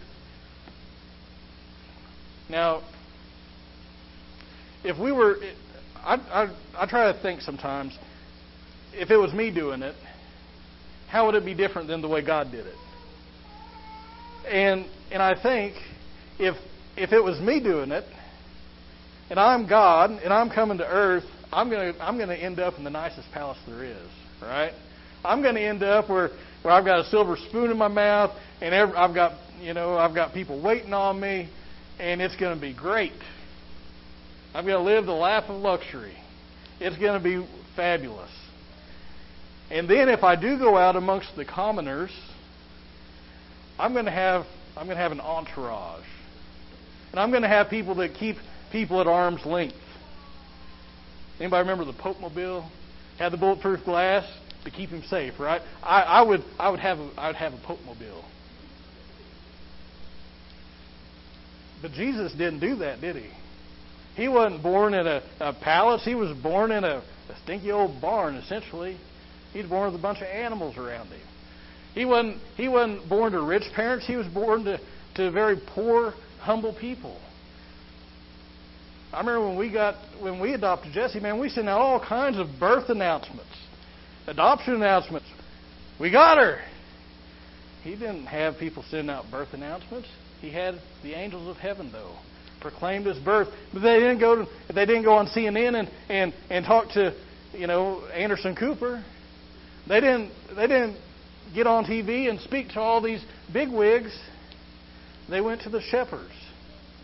Now, 2.50 2.82
if 4.82 4.98
we 4.98 5.12
were, 5.12 5.36
I, 6.04 6.14
I, 6.14 6.82
I 6.82 6.86
try 6.86 7.12
to 7.12 7.18
think 7.20 7.40
sometimes, 7.40 7.96
if 8.92 9.10
it 9.10 9.16
was 9.16 9.32
me 9.32 9.52
doing 9.52 9.82
it, 9.82 9.96
how 11.08 11.26
would 11.26 11.34
it 11.34 11.44
be 11.44 11.54
different 11.54 11.88
than 11.88 12.02
the 12.02 12.08
way 12.08 12.24
God 12.24 12.50
did 12.50 12.66
it? 12.66 12.76
And 14.48 14.86
and 15.10 15.22
I 15.22 15.40
think 15.40 15.74
if 16.38 16.56
if 16.96 17.12
it 17.12 17.22
was 17.22 17.40
me 17.40 17.60
doing 17.62 17.90
it, 17.92 18.04
and 19.30 19.38
I'm 19.38 19.66
God, 19.66 20.10
and 20.10 20.32
I'm 20.32 20.50
coming 20.50 20.78
to 20.78 20.86
earth, 20.86 21.24
I'm 21.52 21.70
gonna 21.70 21.94
I'm 22.00 22.18
gonna 22.18 22.34
end 22.34 22.60
up 22.60 22.76
in 22.76 22.84
the 22.84 22.90
nicest 22.90 23.30
palace 23.32 23.58
there 23.66 23.84
is, 23.84 24.10
right? 24.42 24.72
I'm 25.24 25.42
gonna 25.42 25.60
end 25.60 25.82
up 25.82 26.10
where 26.10 26.30
where 26.62 26.74
I've 26.74 26.84
got 26.84 27.00
a 27.00 27.04
silver 27.04 27.36
spoon 27.48 27.70
in 27.70 27.78
my 27.78 27.88
mouth, 27.88 28.32
and 28.60 28.74
every, 28.74 28.94
I've 28.94 29.14
got 29.14 29.32
you 29.60 29.72
know 29.72 29.96
I've 29.96 30.14
got 30.14 30.34
people 30.34 30.60
waiting 30.60 30.92
on 30.92 31.18
me, 31.18 31.48
and 31.98 32.20
it's 32.20 32.36
to 32.36 32.60
be 32.60 32.74
great. 32.74 33.12
I'm 34.54 34.64
going 34.64 34.78
to 34.78 34.82
live 34.82 35.04
the 35.04 35.12
life 35.12 35.44
of 35.48 35.60
luxury. 35.60 36.16
It's 36.80 36.96
going 36.96 37.20
to 37.20 37.24
be 37.24 37.46
fabulous. 37.74 38.30
And 39.70 39.88
then 39.88 40.08
if 40.08 40.22
I 40.22 40.36
do 40.36 40.58
go 40.58 40.76
out 40.76 40.94
amongst 40.94 41.34
the 41.36 41.44
commoners, 41.44 42.10
I'm 43.78 43.92
going 43.92 44.04
to 44.04 44.10
have 44.10 44.46
I'm 44.76 44.86
going 44.86 44.96
to 44.96 45.02
have 45.02 45.12
an 45.12 45.20
entourage. 45.20 46.04
And 47.10 47.20
I'm 47.20 47.30
going 47.30 47.42
to 47.42 47.48
have 47.48 47.68
people 47.68 47.96
that 47.96 48.14
keep 48.14 48.36
people 48.72 49.00
at 49.00 49.06
arm's 49.06 49.44
length. 49.44 49.76
Anybody 51.40 51.68
remember 51.68 51.84
the 51.84 51.98
Pope 51.98 52.20
Mobile? 52.20 52.68
Had 53.18 53.32
the 53.32 53.36
bulletproof 53.36 53.84
glass 53.84 54.24
to 54.64 54.70
keep 54.70 54.90
him 54.90 55.02
safe, 55.08 55.38
right? 55.38 55.62
I, 55.82 56.02
I 56.02 56.22
would 56.22 56.44
I 56.58 56.70
would 56.70 56.80
have 56.80 56.98
a, 56.98 57.10
I 57.16 57.26
would 57.28 57.36
have 57.36 57.54
a 57.54 57.60
Pope 57.64 57.80
Mobile. 57.84 58.24
But 61.82 61.92
Jesus 61.92 62.32
didn't 62.32 62.60
do 62.60 62.76
that, 62.76 63.00
did 63.00 63.16
he? 63.16 63.30
He 64.14 64.28
wasn't 64.28 64.62
born 64.62 64.94
in 64.94 65.06
a, 65.06 65.22
a 65.40 65.52
palace. 65.52 66.04
He 66.04 66.14
was 66.14 66.36
born 66.38 66.70
in 66.70 66.84
a, 66.84 67.02
a 67.28 67.36
stinky 67.42 67.72
old 67.72 68.00
barn, 68.00 68.36
essentially. 68.36 68.98
He 69.52 69.60
was 69.60 69.68
born 69.68 69.92
with 69.92 70.00
a 70.00 70.02
bunch 70.02 70.18
of 70.18 70.26
animals 70.26 70.76
around 70.76 71.08
him. 71.08 71.20
He 71.94 72.04
wasn't, 72.04 72.38
he 72.56 72.68
wasn't 72.68 73.08
born 73.08 73.32
to 73.32 73.40
rich 73.40 73.64
parents. 73.74 74.06
He 74.06 74.16
was 74.16 74.26
born 74.26 74.64
to, 74.64 74.80
to 75.16 75.30
very 75.30 75.56
poor, 75.74 76.14
humble 76.40 76.74
people. 76.74 77.20
I 79.12 79.20
remember 79.20 79.46
when 79.46 79.56
we 79.56 79.70
got 79.72 79.94
when 80.20 80.40
we 80.40 80.54
adopted 80.54 80.92
Jesse, 80.92 81.20
man, 81.20 81.38
we 81.38 81.48
sent 81.48 81.68
out 81.68 81.80
all 81.80 82.04
kinds 82.04 82.36
of 82.36 82.48
birth 82.58 82.88
announcements, 82.88 83.50
adoption 84.26 84.74
announcements. 84.74 85.26
We 86.00 86.10
got 86.10 86.38
her. 86.38 86.60
He 87.84 87.90
didn't 87.90 88.26
have 88.26 88.58
people 88.58 88.84
sending 88.90 89.10
out 89.10 89.30
birth 89.30 89.50
announcements. 89.52 90.08
He 90.40 90.50
had 90.50 90.80
the 91.04 91.14
angels 91.14 91.46
of 91.46 91.58
heaven, 91.58 91.92
though, 91.92 92.16
proclaimed 92.64 93.04
his 93.04 93.18
birth. 93.18 93.48
But 93.72 93.82
they 93.82 94.00
didn't 94.00 94.18
go. 94.18 94.36
To, 94.36 94.48
they 94.72 94.86
didn't 94.86 95.04
go 95.04 95.12
on 95.12 95.26
CNN 95.28 95.78
and 95.78 95.90
and 96.08 96.34
and 96.50 96.64
talk 96.64 96.88
to, 96.94 97.14
you 97.52 97.66
know, 97.66 98.04
Anderson 98.06 98.56
Cooper. 98.56 99.04
They 99.86 100.00
didn't. 100.00 100.32
They 100.56 100.66
didn't 100.66 100.96
get 101.54 101.66
on 101.66 101.84
TV 101.84 102.28
and 102.28 102.40
speak 102.40 102.70
to 102.70 102.80
all 102.80 103.02
these 103.02 103.22
big 103.52 103.70
wigs. 103.70 104.18
They 105.28 105.40
went 105.40 105.62
to 105.62 105.68
the 105.68 105.80
shepherds, 105.80 106.32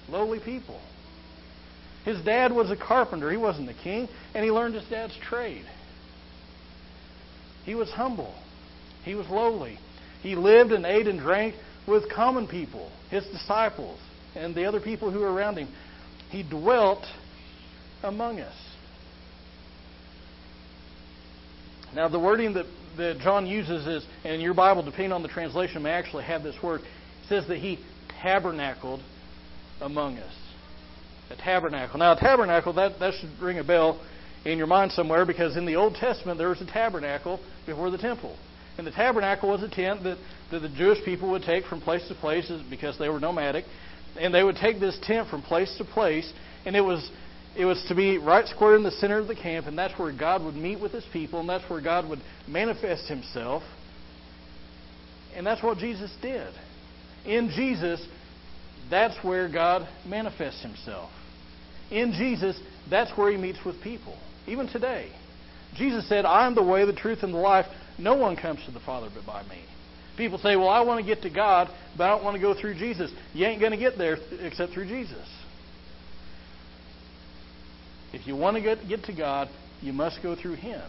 lowly 0.09 0.41
people. 0.41 0.81
His 2.05 2.21
dad 2.23 2.53
was 2.53 2.71
a 2.71 2.77
carpenter. 2.77 3.31
He 3.31 3.37
wasn't 3.37 3.67
the 3.67 3.75
king, 3.75 4.09
and 4.35 4.43
he 4.43 4.51
learned 4.51 4.75
his 4.75 4.89
dad's 4.89 5.17
trade. 5.23 5.67
He 7.65 7.75
was 7.75 7.91
humble. 7.91 8.35
He 9.05 9.15
was 9.15 9.29
lowly. 9.29 9.79
He 10.23 10.35
lived 10.35 10.73
and 10.73 10.87
ate 10.87 11.07
and 11.07 11.21
drank 11.21 11.55
with 11.87 12.11
common 12.11 12.47
people, 12.47 12.91
his 13.11 13.25
disciples, 13.27 13.99
and 14.35 14.55
the 14.55 14.65
other 14.65 14.81
people 14.81 15.11
who 15.11 15.21
were 15.21 15.33
around 15.33 15.57
him. 15.57 15.69
He 16.31 16.43
dwelt 16.43 17.05
among 18.03 18.41
us. 18.41 18.55
Now, 21.95 22.09
the 22.09 22.21
wording 22.21 22.55
that, 22.55 22.67
that 22.97 23.19
John 23.19 23.47
uses 23.47 23.87
is, 23.87 24.07
and 24.25 24.41
your 24.41 24.55
Bible, 24.55 24.85
depending 24.85 25.13
on 25.13 25.23
the 25.23 25.29
translation, 25.29 25.83
may 25.83 25.91
actually 25.91 26.25
have 26.25 26.43
this 26.43 26.55
word. 26.63 26.83
Says 27.29 27.47
that 27.49 27.59
he 27.59 27.79
tabernacled 28.23 29.01
among 29.81 30.19
us. 30.19 30.35
A 31.31 31.37
tabernacle. 31.37 31.99
Now, 31.99 32.13
a 32.13 32.21
tabernacle, 32.21 32.73
that, 32.75 32.99
that 33.01 33.15
should 33.15 33.31
ring 33.41 33.59
a 33.59 33.65
bell 33.65 34.01
in 34.45 34.59
your 34.59 34.67
mind 34.67 34.93
somewhere 34.93 35.27
because 35.27 35.57
in 35.57 35.67
the 35.67 35.77
Old 35.77 35.95
Testament 35.95 36.39
there 36.39 36.49
was 36.49 36.61
a 36.61 36.67
tabernacle 36.67 37.41
before 37.67 37.91
the 37.91 37.99
temple. 37.99 38.37
And 38.79 38.87
the 38.87 38.93
tabernacle 38.93 39.49
was 39.51 39.63
a 39.63 39.69
tent 39.69 40.03
that, 40.05 40.19
that 40.51 40.61
the 40.61 40.69
Jewish 40.69 41.05
people 41.05 41.31
would 41.31 41.43
take 41.43 41.65
from 41.67 41.81
place 41.81 42.07
to 42.09 42.15
place 42.15 42.51
because 42.71 42.99
they 42.99 43.09
were 43.09 43.21
nomadic. 43.21 43.65
And 44.19 44.35
they 44.35 44.43
would 44.43 44.57
take 44.57 44.81
this 44.81 44.99
tent 45.03 45.29
from 45.29 45.43
place 45.43 45.75
to 45.79 45.85
place, 45.85 46.31
and 46.65 46.75
it 46.75 46.81
was 46.81 47.11
it 47.57 47.65
was 47.65 47.85
to 47.89 47.95
be 47.95 48.19
right 48.19 48.47
square 48.47 48.77
in 48.77 48.83
the 48.85 48.91
center 48.93 49.19
of 49.19 49.27
the 49.27 49.35
camp, 49.35 49.67
and 49.67 49.77
that's 49.77 49.99
where 49.99 50.13
God 50.17 50.43
would 50.45 50.55
meet 50.55 50.81
with 50.81 50.93
his 50.93 51.05
people, 51.13 51.41
and 51.41 51.49
that's 51.49 51.69
where 51.69 51.81
God 51.81 52.09
would 52.09 52.21
manifest 52.47 53.09
himself. 53.09 53.63
And 55.35 55.47
that's 55.47 55.63
what 55.63 55.79
Jesus 55.79 56.15
did. 56.23 56.53
In 57.27 57.51
Jesus, 57.51 58.05
that's 58.89 59.17
where 59.25 59.49
God 59.51 59.89
manifests 60.07 60.63
himself. 60.63 61.11
In 61.91 62.13
Jesus, 62.13 62.59
that's 62.89 63.17
where 63.17 63.31
he 63.31 63.37
meets 63.37 63.59
with 63.65 63.81
people, 63.83 64.17
even 64.47 64.69
today. 64.69 65.11
Jesus 65.77 66.09
said, 66.09 66.25
I 66.25 66.47
am 66.47 66.55
the 66.55 66.63
way, 66.63 66.85
the 66.85 66.93
truth, 66.93 67.19
and 67.23 67.35
the 67.35 67.39
life. 67.39 67.67
No 67.99 68.15
one 68.15 68.37
comes 68.37 68.65
to 68.67 68.73
the 68.73 68.81
Father 68.81 69.09
but 69.15 69.27
by 69.27 69.43
me. 69.45 69.63
People 70.21 70.37
say, 70.37 70.55
Well, 70.55 70.69
I 70.69 70.83
want 70.83 71.01
to 71.01 71.15
get 71.15 71.23
to 71.23 71.31
God, 71.31 71.71
but 71.97 72.05
I 72.05 72.09
don't 72.09 72.23
want 72.23 72.35
to 72.35 72.43
go 72.43 72.53
through 72.53 72.75
Jesus. 72.75 73.11
You 73.33 73.47
ain't 73.47 73.59
going 73.59 73.73
to 73.73 73.79
get 73.79 73.97
there 73.97 74.19
except 74.41 74.75
through 74.75 74.85
Jesus. 74.85 75.27
If 78.13 78.27
you 78.27 78.37
want 78.37 78.59
to 78.59 78.63
get, 78.63 78.87
get 78.87 79.05
to 79.05 79.15
God, 79.15 79.49
you 79.81 79.95
must 79.95 80.23
go 80.23 80.37
through 80.37 80.57
Him. 80.57 80.83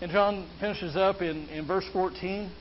And 0.00 0.12
John 0.12 0.48
finishes 0.60 0.94
up 0.94 1.20
in, 1.20 1.48
in 1.48 1.66
verse 1.66 1.84
14 1.92 2.52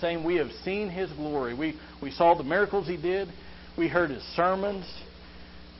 saying, 0.00 0.22
We 0.22 0.36
have 0.36 0.52
seen 0.62 0.88
His 0.88 1.10
glory. 1.14 1.54
We, 1.54 1.76
we 2.00 2.12
saw 2.12 2.36
the 2.36 2.44
miracles 2.44 2.86
He 2.86 2.96
did, 2.96 3.26
we 3.76 3.88
heard 3.88 4.10
His 4.10 4.22
sermons, 4.36 4.86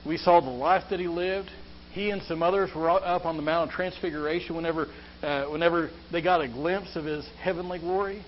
we 0.05 0.17
saw 0.17 0.41
the 0.41 0.49
life 0.49 0.83
that 0.89 0.99
He 0.99 1.07
lived. 1.07 1.49
He 1.93 2.09
and 2.09 2.21
some 2.23 2.43
others 2.43 2.71
were 2.75 2.89
up 2.89 3.25
on 3.25 3.37
the 3.37 3.41
Mount 3.41 3.69
of 3.69 3.75
Transfiguration 3.75 4.53
whenever, 4.53 4.87
uh, 5.23 5.45
whenever 5.45 5.91
they 6.11 6.21
got 6.21 6.41
a 6.41 6.47
glimpse 6.49 6.97
of 6.97 7.05
His 7.05 7.25
heavenly 7.41 7.79
glory. 7.79 8.25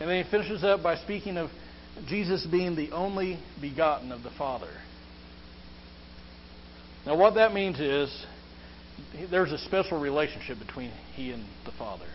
And 0.00 0.10
then 0.10 0.24
he 0.24 0.30
finishes 0.30 0.64
up 0.64 0.82
by 0.82 0.96
speaking 0.96 1.36
of 1.36 1.50
Jesus 2.06 2.46
being 2.46 2.74
the 2.74 2.90
only 2.92 3.38
begotten 3.60 4.12
of 4.12 4.22
the 4.22 4.30
Father. 4.30 4.70
Now, 7.06 7.16
what 7.16 7.34
that 7.34 7.52
means 7.52 7.78
is 7.78 8.26
there's 9.30 9.52
a 9.52 9.58
special 9.58 10.00
relationship 10.00 10.58
between 10.58 10.90
he 11.14 11.30
and 11.30 11.44
the 11.64 11.72
Father. 11.72 12.06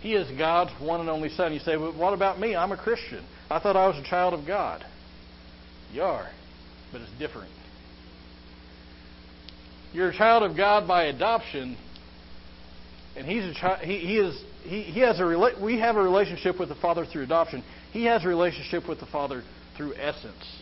He 0.00 0.14
is 0.14 0.30
God's 0.38 0.70
one 0.80 1.00
and 1.00 1.10
only 1.10 1.28
Son. 1.30 1.52
You 1.52 1.58
say, 1.58 1.76
well, 1.76 1.92
what 1.96 2.14
about 2.14 2.38
me? 2.38 2.54
I'm 2.54 2.70
a 2.70 2.76
Christian. 2.76 3.24
I 3.50 3.58
thought 3.58 3.76
I 3.76 3.88
was 3.88 3.96
a 3.96 4.08
child 4.08 4.34
of 4.34 4.46
God. 4.46 4.84
You 5.92 6.02
are, 6.02 6.28
but 6.92 7.00
it's 7.00 7.10
different. 7.18 7.50
You're 9.92 10.10
a 10.10 10.16
child 10.16 10.48
of 10.48 10.56
God 10.56 10.86
by 10.86 11.04
adoption, 11.04 11.76
and 13.16 13.26
he's 13.26 13.44
a 13.44 13.54
child. 13.54 13.80
He, 13.80 13.98
he 13.98 14.18
is. 14.18 14.40
He, 14.68 14.82
he 14.82 15.00
has 15.00 15.18
a. 15.18 15.54
We 15.62 15.78
have 15.80 15.96
a 15.96 16.02
relationship 16.02 16.60
with 16.60 16.68
the 16.68 16.74
Father 16.74 17.06
through 17.06 17.22
adoption. 17.22 17.64
He 17.92 18.04
has 18.04 18.24
a 18.24 18.28
relationship 18.28 18.86
with 18.86 19.00
the 19.00 19.06
Father 19.06 19.42
through 19.76 19.94
essence. 19.94 20.60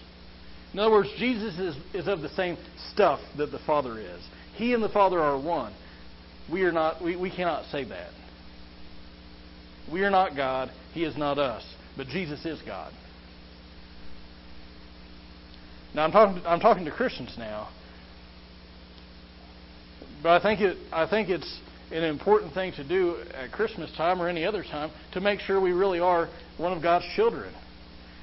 In 0.72 0.78
other 0.78 0.92
words, 0.92 1.08
Jesus 1.18 1.58
is, 1.58 1.76
is 1.92 2.06
of 2.06 2.20
the 2.20 2.28
same 2.30 2.56
stuff 2.92 3.18
that 3.36 3.50
the 3.50 3.58
Father 3.66 3.98
is. 3.98 4.22
He 4.54 4.74
and 4.74 4.82
the 4.82 4.88
Father 4.88 5.20
are 5.20 5.40
one. 5.40 5.74
We 6.50 6.62
are 6.62 6.72
not. 6.72 7.02
We, 7.02 7.16
we 7.16 7.34
cannot 7.34 7.64
say 7.72 7.82
that. 7.84 8.10
We 9.90 10.04
are 10.04 10.10
not 10.10 10.36
God. 10.36 10.70
He 10.92 11.02
is 11.04 11.16
not 11.16 11.38
us. 11.38 11.64
But 11.96 12.06
Jesus 12.06 12.44
is 12.46 12.62
God. 12.64 12.92
Now 15.94 16.04
I'm 16.04 16.12
talking. 16.12 16.42
I'm 16.46 16.60
talking 16.60 16.84
to 16.84 16.92
Christians 16.92 17.34
now. 17.36 17.70
But 20.22 20.40
I 20.40 20.42
think 20.42 20.60
it. 20.60 20.76
I 20.92 21.08
think 21.08 21.28
it's 21.28 21.60
an 21.90 22.02
important 22.04 22.52
thing 22.52 22.72
to 22.72 22.84
do 22.84 23.16
at 23.34 23.52
Christmas 23.52 23.90
time 23.96 24.20
or 24.20 24.28
any 24.28 24.44
other 24.44 24.62
time 24.62 24.90
to 25.12 25.20
make 25.20 25.40
sure 25.40 25.60
we 25.60 25.72
really 25.72 26.00
are 26.00 26.28
one 26.58 26.72
of 26.72 26.82
God's 26.82 27.06
children. 27.14 27.52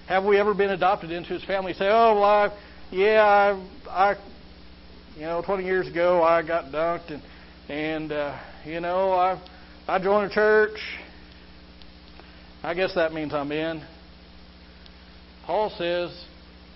Have 0.08 0.26
we 0.26 0.38
ever 0.38 0.54
been 0.54 0.72
adopted 0.72 1.12
into 1.12 1.34
His 1.34 1.44
family? 1.46 1.74
Say, 1.74 1.88
oh, 1.88 2.16
well, 2.16 2.24
I, 2.24 2.50
yeah, 2.92 3.58
I, 3.90 3.90
I, 3.90 4.16
you 5.16 5.22
know, 5.22 5.42
20 5.46 5.64
years 5.64 5.88
ago 5.88 6.22
I 6.22 6.46
got 6.46 6.66
dunked, 6.66 7.12
and 7.12 7.22
and 7.70 8.12
uh, 8.12 8.38
you 8.66 8.80
know, 8.80 9.14
I, 9.14 9.42
I 9.88 10.00
joined 10.00 10.32
a 10.32 10.34
church. 10.34 10.78
I 12.62 12.74
guess 12.74 12.96
that 12.96 13.14
means 13.14 13.34
I'm 13.34 13.52
in. 13.52 13.84
Paul 15.46 15.70
says, 15.78 16.12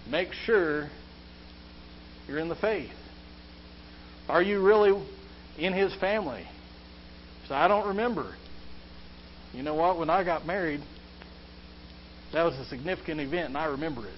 make 0.10 0.34
sure 0.34 0.90
you're 2.28 2.40
in 2.40 2.50
the 2.50 2.56
faith. 2.56 2.92
Are 4.28 4.42
you 4.42 4.62
really 4.62 5.02
in 5.58 5.74
His 5.74 5.96
family? 5.96 6.46
So 7.48 7.56
I 7.56 7.68
don't 7.68 7.88
remember. 7.88 8.36
You 9.54 9.64
know 9.64 9.76
what? 9.76 9.98
When 9.98 10.10
I 10.10 10.24
got 10.24 10.46
married, 10.46 10.82
that 12.34 12.44
was 12.44 12.56
a 12.56 12.66
significant 12.66 13.22
event, 13.22 13.50
and 13.50 13.58
I 13.58 13.66
remember 13.66 14.06
it. 14.06 14.14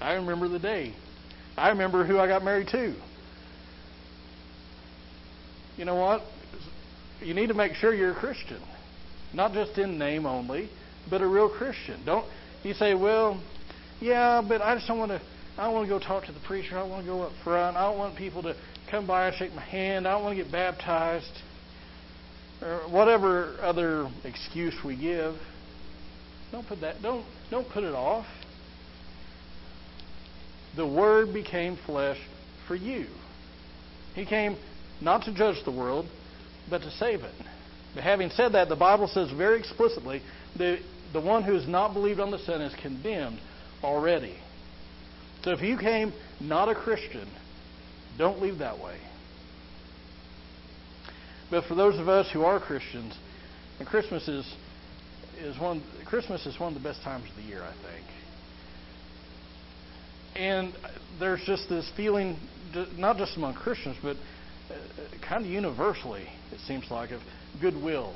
I 0.00 0.14
remember 0.14 0.48
the 0.48 0.58
day. 0.58 0.94
I 1.56 1.70
remember 1.70 2.04
who 2.04 2.18
I 2.18 2.26
got 2.26 2.44
married 2.44 2.68
to. 2.68 2.94
You 5.78 5.84
know 5.84 5.94
what? 5.94 6.22
You 7.22 7.32
need 7.32 7.48
to 7.48 7.54
make 7.54 7.74
sure 7.74 7.94
you're 7.94 8.12
a 8.12 8.14
Christian, 8.14 8.60
not 9.32 9.54
just 9.54 9.78
in 9.78 9.98
name 9.98 10.26
only, 10.26 10.68
but 11.08 11.22
a 11.22 11.26
real 11.26 11.48
Christian. 11.48 12.04
Don't 12.04 12.26
you 12.62 12.74
say, 12.74 12.94
"Well, 12.94 13.40
yeah, 14.00 14.42
but 14.46 14.60
I 14.60 14.74
just 14.74 14.86
don't 14.86 14.98
want 14.98 15.12
to. 15.12 15.20
I 15.56 15.64
don't 15.64 15.72
want 15.72 15.88
to 15.88 15.88
go 15.88 15.98
talk 15.98 16.26
to 16.26 16.32
the 16.32 16.40
preacher. 16.40 16.76
I 16.76 16.80
don't 16.80 16.90
want 16.90 17.06
to 17.06 17.10
go 17.10 17.22
up 17.22 17.32
front. 17.42 17.78
I 17.78 17.84
don't 17.84 17.96
want 17.96 18.16
people 18.16 18.42
to 18.42 18.54
come 18.90 19.06
by 19.06 19.28
and 19.28 19.36
shake 19.36 19.54
my 19.54 19.62
hand. 19.62 20.06
I 20.06 20.12
don't 20.12 20.24
want 20.24 20.36
to 20.36 20.42
get 20.42 20.52
baptized." 20.52 21.42
Or 22.62 22.88
whatever 22.90 23.56
other 23.60 24.08
excuse 24.24 24.74
we 24.84 24.96
give. 24.96 25.34
Don't 26.52 26.66
put 26.66 26.80
that 26.80 27.02
don't 27.02 27.24
don't 27.50 27.68
put 27.68 27.84
it 27.84 27.94
off. 27.94 28.26
The 30.76 30.86
word 30.86 31.32
became 31.32 31.76
flesh 31.86 32.18
for 32.66 32.74
you. 32.74 33.06
He 34.14 34.24
came 34.24 34.56
not 35.00 35.24
to 35.24 35.34
judge 35.34 35.64
the 35.64 35.70
world, 35.70 36.06
but 36.70 36.82
to 36.82 36.90
save 36.90 37.20
it. 37.20 37.34
But 37.94 38.04
having 38.04 38.30
said 38.30 38.52
that, 38.52 38.68
the 38.68 38.76
Bible 38.76 39.08
says 39.08 39.30
very 39.30 39.58
explicitly 39.58 40.22
that 40.58 40.78
the 41.12 41.20
one 41.20 41.42
who 41.42 41.54
has 41.54 41.66
not 41.66 41.94
believed 41.94 42.20
on 42.20 42.30
the 42.30 42.38
Son 42.38 42.60
is 42.60 42.74
condemned 42.80 43.38
already. 43.82 44.36
So 45.44 45.52
if 45.52 45.62
you 45.62 45.78
came 45.78 46.12
not 46.40 46.68
a 46.68 46.74
Christian, 46.74 47.28
don't 48.18 48.40
leave 48.40 48.58
that 48.58 48.78
way. 48.78 48.98
But 51.50 51.64
for 51.64 51.74
those 51.74 51.98
of 51.98 52.08
us 52.08 52.30
who 52.32 52.42
are 52.42 52.58
Christians, 52.60 53.16
and 53.78 53.86
Christmas 53.86 54.26
is 54.28 54.54
is 55.38 55.58
one 55.60 55.82
Christmas 56.04 56.46
is 56.46 56.58
one 56.58 56.74
of 56.74 56.82
the 56.82 56.88
best 56.88 57.02
times 57.02 57.28
of 57.28 57.36
the 57.36 57.42
year, 57.42 57.62
I 57.62 57.72
think. 57.72 58.06
And 60.34 60.74
there's 61.18 61.42
just 61.46 61.68
this 61.68 61.90
feeling, 61.96 62.36
not 62.96 63.16
just 63.16 63.36
among 63.36 63.54
Christians, 63.54 63.96
but 64.02 64.16
uh, 64.70 64.74
kind 65.26 65.44
of 65.44 65.50
universally, 65.50 66.26
it 66.52 66.60
seems 66.66 66.90
like, 66.90 67.10
of 67.10 67.22
goodwill, 67.60 68.14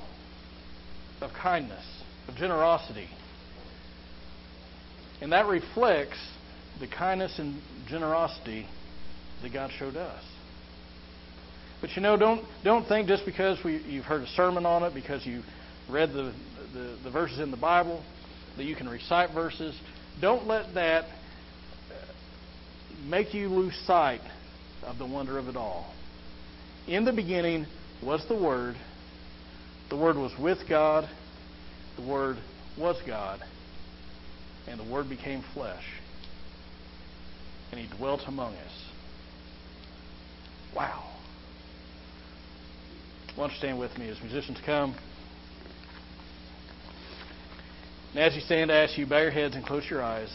of 1.23 1.31
kindness, 1.33 1.85
of 2.29 2.35
generosity. 2.37 3.09
And 5.23 5.33
that 5.33 5.47
reflects 5.47 6.19
the 6.79 6.88
kindness 6.88 7.38
and 7.38 7.61
generosity 7.88 8.66
that 9.43 9.53
God 9.53 9.71
showed 9.79 9.97
us. 9.97 10.23
But 11.81 11.97
you 11.97 12.03
know, 12.03 12.16
don't 12.16 12.45
don't 12.62 12.87
think 12.87 13.09
just 13.09 13.25
because 13.25 13.59
we, 13.64 13.79
you've 13.79 14.05
heard 14.05 14.23
a 14.23 14.27
sermon 14.29 14.66
on 14.66 14.83
it, 14.83 14.95
because 14.95 15.25
you 15.25 15.43
read 15.88 16.12
the, 16.12 16.33
the, 16.73 16.99
the 17.05 17.11
verses 17.11 17.40
in 17.40 17.51
the 17.51 17.57
Bible, 17.57 18.03
that 18.57 18.64
you 18.64 18.77
can 18.77 18.88
recite 18.88 19.31
verses. 19.33 19.79
Don't 20.21 20.47
let 20.47 20.75
that 20.75 21.05
uh, 21.05 21.09
make 23.09 23.33
you 23.33 23.49
lose 23.49 23.75
sight 23.87 24.21
of 24.83 24.99
the 24.99 25.07
wonder 25.07 25.38
of 25.38 25.49
it 25.49 25.57
all. 25.57 25.95
In 26.87 27.05
the 27.05 27.12
beginning 27.12 27.66
was 28.03 28.25
the 28.29 28.35
Word. 28.35 28.77
The 29.88 29.97
Word 29.97 30.16
was 30.16 30.33
with 30.38 30.59
God. 30.69 31.09
The 31.97 32.07
Word 32.07 32.37
was 32.79 32.97
God. 33.07 33.40
And 34.69 34.79
the 34.79 34.90
Word 34.90 35.09
became 35.09 35.43
flesh. 35.55 35.85
And 37.73 37.81
He 37.81 37.97
dwelt 37.97 38.23
among 38.27 38.55
us. 38.55 38.85
Wow. 40.75 41.10
Why 43.40 43.46
don't 43.46 43.55
you 43.55 43.59
stand 43.59 43.79
with 43.79 43.96
me 43.96 44.07
as 44.11 44.20
musicians 44.20 44.59
come? 44.66 44.94
And 48.11 48.22
as 48.22 48.35
you 48.35 48.42
stand, 48.42 48.70
I 48.70 48.83
ask 48.83 48.98
you, 48.98 49.07
bow 49.07 49.22
your 49.22 49.31
heads 49.31 49.57
and 49.57 49.64
close 49.64 49.88
your 49.88 50.03
eyes. 50.03 50.29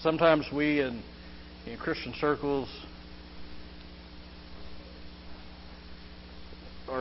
Sometimes 0.00 0.46
we 0.50 0.80
in, 0.80 1.02
in 1.66 1.76
Christian 1.76 2.14
circles 2.18 2.70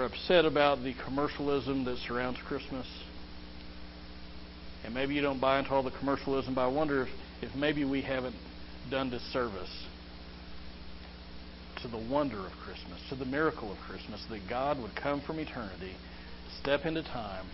upset 0.04 0.46
about 0.46 0.84
the 0.84 0.94
commercialism 1.06 1.86
that 1.86 1.98
surrounds 1.98 2.40
Christmas. 2.46 2.88
And 4.84 4.94
maybe 4.94 5.16
you 5.16 5.22
don't 5.22 5.40
buy 5.40 5.60
into 5.60 5.72
all 5.72 5.84
the 5.84 5.92
commercialism, 5.92 6.56
but 6.56 6.62
I 6.62 6.68
wonder 6.68 7.04
if, 7.04 7.10
if 7.42 7.56
maybe 7.56 7.86
we 7.86 8.02
haven't 8.02 8.36
done 8.92 9.10
disservice 9.10 9.86
to 11.82 11.88
the 11.88 11.98
wonder 11.98 12.40
of 12.40 12.52
Christmas, 12.64 13.00
to 13.10 13.16
the 13.16 13.26
miracle 13.26 13.72
of 13.72 13.78
Christmas, 13.80 14.24
that 14.30 14.42
God 14.50 14.82
would 14.82 14.96
come 14.96 15.22
from 15.22 15.40
eternity, 15.40 15.96
step 16.62 16.86
into 16.86 17.04
time, 17.04 17.46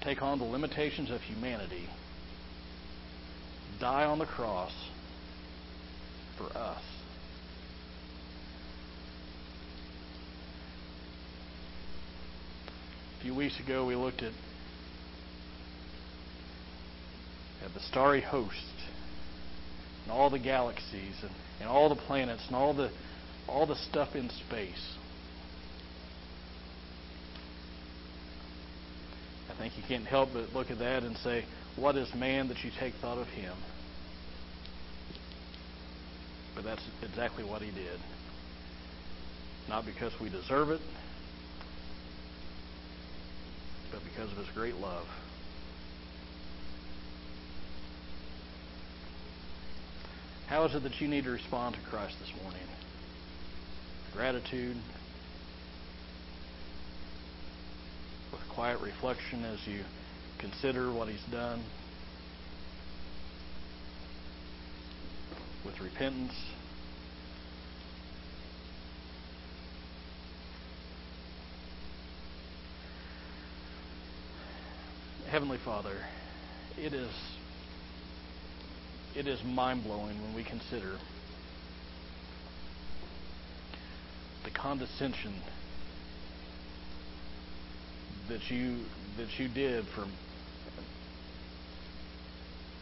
take 0.00 0.22
on 0.22 0.38
the 0.38 0.44
limitations 0.44 1.10
of 1.10 1.20
humanity, 1.22 1.88
die 3.80 4.04
on 4.04 4.18
the 4.18 4.26
cross 4.26 4.72
for 6.38 6.46
us. 6.56 6.82
A 13.20 13.22
few 13.22 13.34
weeks 13.34 13.60
ago, 13.60 13.84
we 13.84 13.96
looked 13.96 14.22
at 14.22 14.32
at 17.62 17.74
the 17.74 17.80
starry 17.80 18.22
host 18.22 18.72
and 20.04 20.10
all 20.10 20.30
the 20.30 20.38
galaxies 20.38 21.16
and, 21.20 21.30
and 21.60 21.68
all 21.68 21.90
the 21.90 21.96
planets 21.96 22.42
and 22.46 22.56
all 22.56 22.72
the 22.72 22.90
all 23.46 23.66
the 23.66 23.76
stuff 23.76 24.14
in 24.14 24.30
space. 24.30 24.96
I 29.50 29.58
think 29.58 29.76
you 29.76 29.82
can't 29.86 30.06
help 30.06 30.30
but 30.32 30.54
look 30.54 30.70
at 30.70 30.78
that 30.78 31.02
and 31.02 31.14
say, 31.18 31.44
What 31.76 31.96
is 31.96 32.08
man 32.14 32.48
that 32.48 32.64
you 32.64 32.70
take 32.80 32.94
thought 33.02 33.18
of 33.18 33.26
him? 33.26 33.54
But 36.54 36.64
that's 36.64 36.82
exactly 37.02 37.44
what 37.44 37.60
he 37.60 37.70
did. 37.70 38.00
Not 39.68 39.84
because 39.84 40.14
we 40.18 40.30
deserve 40.30 40.70
it, 40.70 40.80
but 43.90 44.00
because 44.04 44.30
of 44.32 44.38
his 44.38 44.48
great 44.54 44.76
love. 44.76 45.06
How 50.50 50.64
is 50.64 50.74
it 50.74 50.82
that 50.82 51.00
you 51.00 51.06
need 51.06 51.24
to 51.24 51.30
respond 51.30 51.76
to 51.76 51.80
Christ 51.90 52.16
this 52.18 52.32
morning? 52.42 52.60
Gratitude, 54.12 54.76
with 58.32 58.40
quiet 58.52 58.80
reflection 58.80 59.44
as 59.44 59.64
you 59.64 59.84
consider 60.40 60.92
what 60.92 61.08
He's 61.08 61.22
done, 61.30 61.62
with 65.64 65.80
repentance. 65.80 66.34
Heavenly 75.30 75.58
Father, 75.58 75.96
it 76.76 76.92
is 76.92 77.12
it 79.14 79.28
is 79.28 79.44
mind 79.44 79.84
blowing 79.84 80.20
when 80.20 80.34
we 80.34 80.42
consider 80.42 80.98
the 84.42 84.50
condescension 84.50 85.34
that 88.28 88.50
you 88.50 88.78
that 89.18 89.38
you 89.38 89.46
did 89.46 89.86
from 89.94 90.10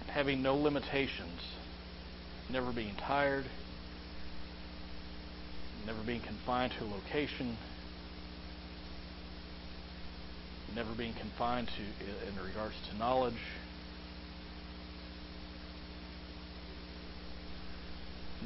having 0.06 0.40
no 0.40 0.56
limitations, 0.56 1.42
never 2.48 2.72
being 2.72 2.94
tired, 2.96 3.44
never 5.84 6.02
being 6.02 6.22
confined 6.22 6.72
to 6.78 6.84
a 6.84 6.86
location, 6.86 7.58
never 10.74 10.92
being 10.94 11.14
confined 11.14 11.68
to 11.68 12.28
in 12.28 12.44
regards 12.44 12.74
to 12.90 12.96
knowledge. 12.98 13.34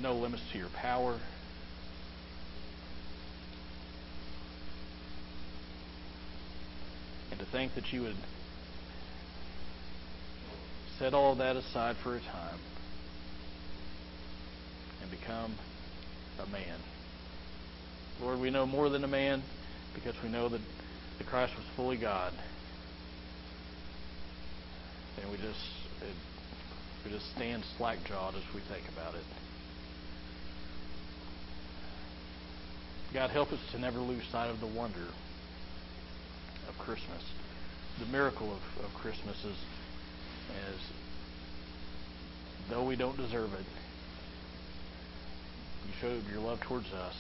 no 0.03 0.15
limits 0.15 0.43
to 0.53 0.59
your 0.59 0.69
power. 0.69 1.19
And 7.31 7.39
to 7.39 7.47
think 7.47 7.75
that 7.75 7.93
you 7.93 8.03
would 8.03 8.17
set 10.99 11.15
all 11.15 11.37
that 11.37 11.57
aside 11.57 11.97
for 12.03 12.17
a 12.17 12.21
time 12.21 12.59
and 15.01 15.11
become 15.11 15.55
a 16.39 16.47
man. 16.51 16.79
Lord, 18.21 18.41
we 18.41 18.51
know 18.51 18.67
more 18.67 18.89
than 18.89 19.05
a 19.05 19.09
man 19.09 19.43
because 19.95 20.15
we 20.23 20.29
know 20.29 20.49
that 20.49 20.61
the 21.19 21.25
Christ 21.25 21.55
was 21.57 21.65
fully 21.77 21.97
God. 21.97 22.33
And 25.21 25.31
we 25.31 25.37
just 25.37 25.59
it, 26.01 26.15
we 27.05 27.11
just 27.11 27.31
stand 27.35 27.65
slack 27.77 27.99
jawed 28.07 28.35
as 28.35 28.43
we 28.55 28.61
think 28.61 28.89
about 28.93 29.15
it. 29.15 29.25
God, 33.13 33.31
help 33.31 33.53
us 33.53 33.61
to 33.73 33.79
never 33.79 33.99
lose 33.99 34.23
sight 34.33 34.49
of 34.49 34.61
the 34.61 34.67
wonder 34.67 35.07
of 36.69 36.79
Christmas. 36.79 37.23
The 37.99 38.07
miracle 38.07 38.51
of, 38.51 38.85
of 38.85 38.95
Christmas 38.95 39.37
is 39.45 39.57
as 40.69 40.81
though 42.71 42.87
we 42.87 42.97
don't 42.97 43.17
deserve 43.17 43.53
it, 43.53 43.67
you 45.87 45.93
showed 46.01 46.23
your 46.33 46.41
love 46.41 46.61
towards 46.61 46.91
us 46.93 47.15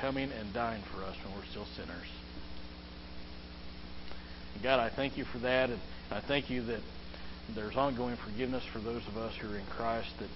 coming 0.00 0.30
and 0.32 0.52
dying 0.52 0.82
for 0.92 1.02
us 1.04 1.16
when 1.24 1.34
we're 1.34 1.46
still 1.46 1.66
sinners. 1.76 2.08
And 4.54 4.62
God, 4.62 4.80
I 4.80 4.88
thank 4.88 5.16
you 5.16 5.24
for 5.24 5.38
that, 5.38 5.70
and 5.70 5.80
I 6.10 6.20
thank 6.20 6.50
you 6.50 6.62
that 6.62 6.80
there's 7.54 7.76
ongoing 7.76 8.16
forgiveness 8.16 8.64
for 8.72 8.80
those 8.80 9.06
of 9.06 9.16
us 9.16 9.34
who 9.36 9.52
are 9.52 9.58
in 9.58 9.66
Christ, 9.66 10.08
that 10.18 10.30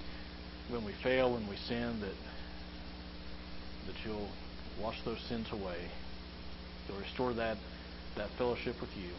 when 0.68 0.85
we 0.85 0.92
fail 1.03 1.37
and 1.37 1.49
we 1.49 1.57
sin, 1.57 2.01
that 2.01 2.14
that 3.87 3.94
you'll 4.05 4.29
wash 4.81 4.96
those 5.05 5.20
sins 5.29 5.46
away. 5.53 5.88
You'll 6.88 6.99
restore 6.99 7.33
that, 7.35 7.57
that 8.16 8.29
fellowship 8.38 8.81
with 8.81 8.90
you. 8.96 9.11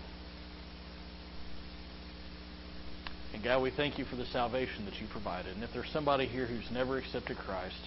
And 3.34 3.44
God, 3.44 3.62
we 3.62 3.72
thank 3.72 3.98
you 3.98 4.06
for 4.06 4.16
the 4.16 4.26
salvation 4.26 4.86
that 4.86 5.00
you 5.00 5.08
provided. 5.08 5.56
And 5.56 5.64
if 5.64 5.72
there's 5.74 5.90
somebody 5.90 6.26
here 6.26 6.46
who's 6.46 6.70
never 6.72 6.98
accepted 6.98 7.38
Christ, 7.38 7.80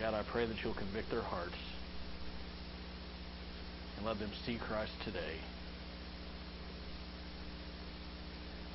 God, 0.00 0.14
I 0.14 0.22
pray 0.22 0.46
that 0.46 0.56
you'll 0.64 0.72
convict 0.72 1.10
their 1.10 1.20
hearts 1.20 1.60
and 3.98 4.06
let 4.06 4.18
them 4.18 4.30
see 4.46 4.56
Christ 4.56 4.92
today 5.04 5.36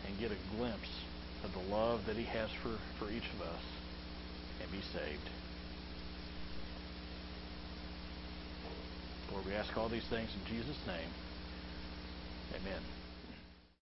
and 0.07 0.19
get 0.19 0.31
a 0.31 0.55
glimpse 0.55 1.01
of 1.43 1.51
the 1.53 1.73
love 1.73 2.05
that 2.05 2.15
he 2.15 2.25
has 2.25 2.51
for, 2.61 2.77
for 2.99 3.11
each 3.11 3.25
of 3.33 3.41
us 3.41 3.63
and 4.61 4.71
be 4.71 4.81
saved. 4.93 5.29
Lord, 9.31 9.47
we 9.47 9.53
ask 9.53 9.75
all 9.75 9.89
these 9.89 10.07
things 10.07 10.29
in 10.35 10.55
Jesus' 10.55 10.77
name. 10.85 11.09
Amen. 12.61 12.94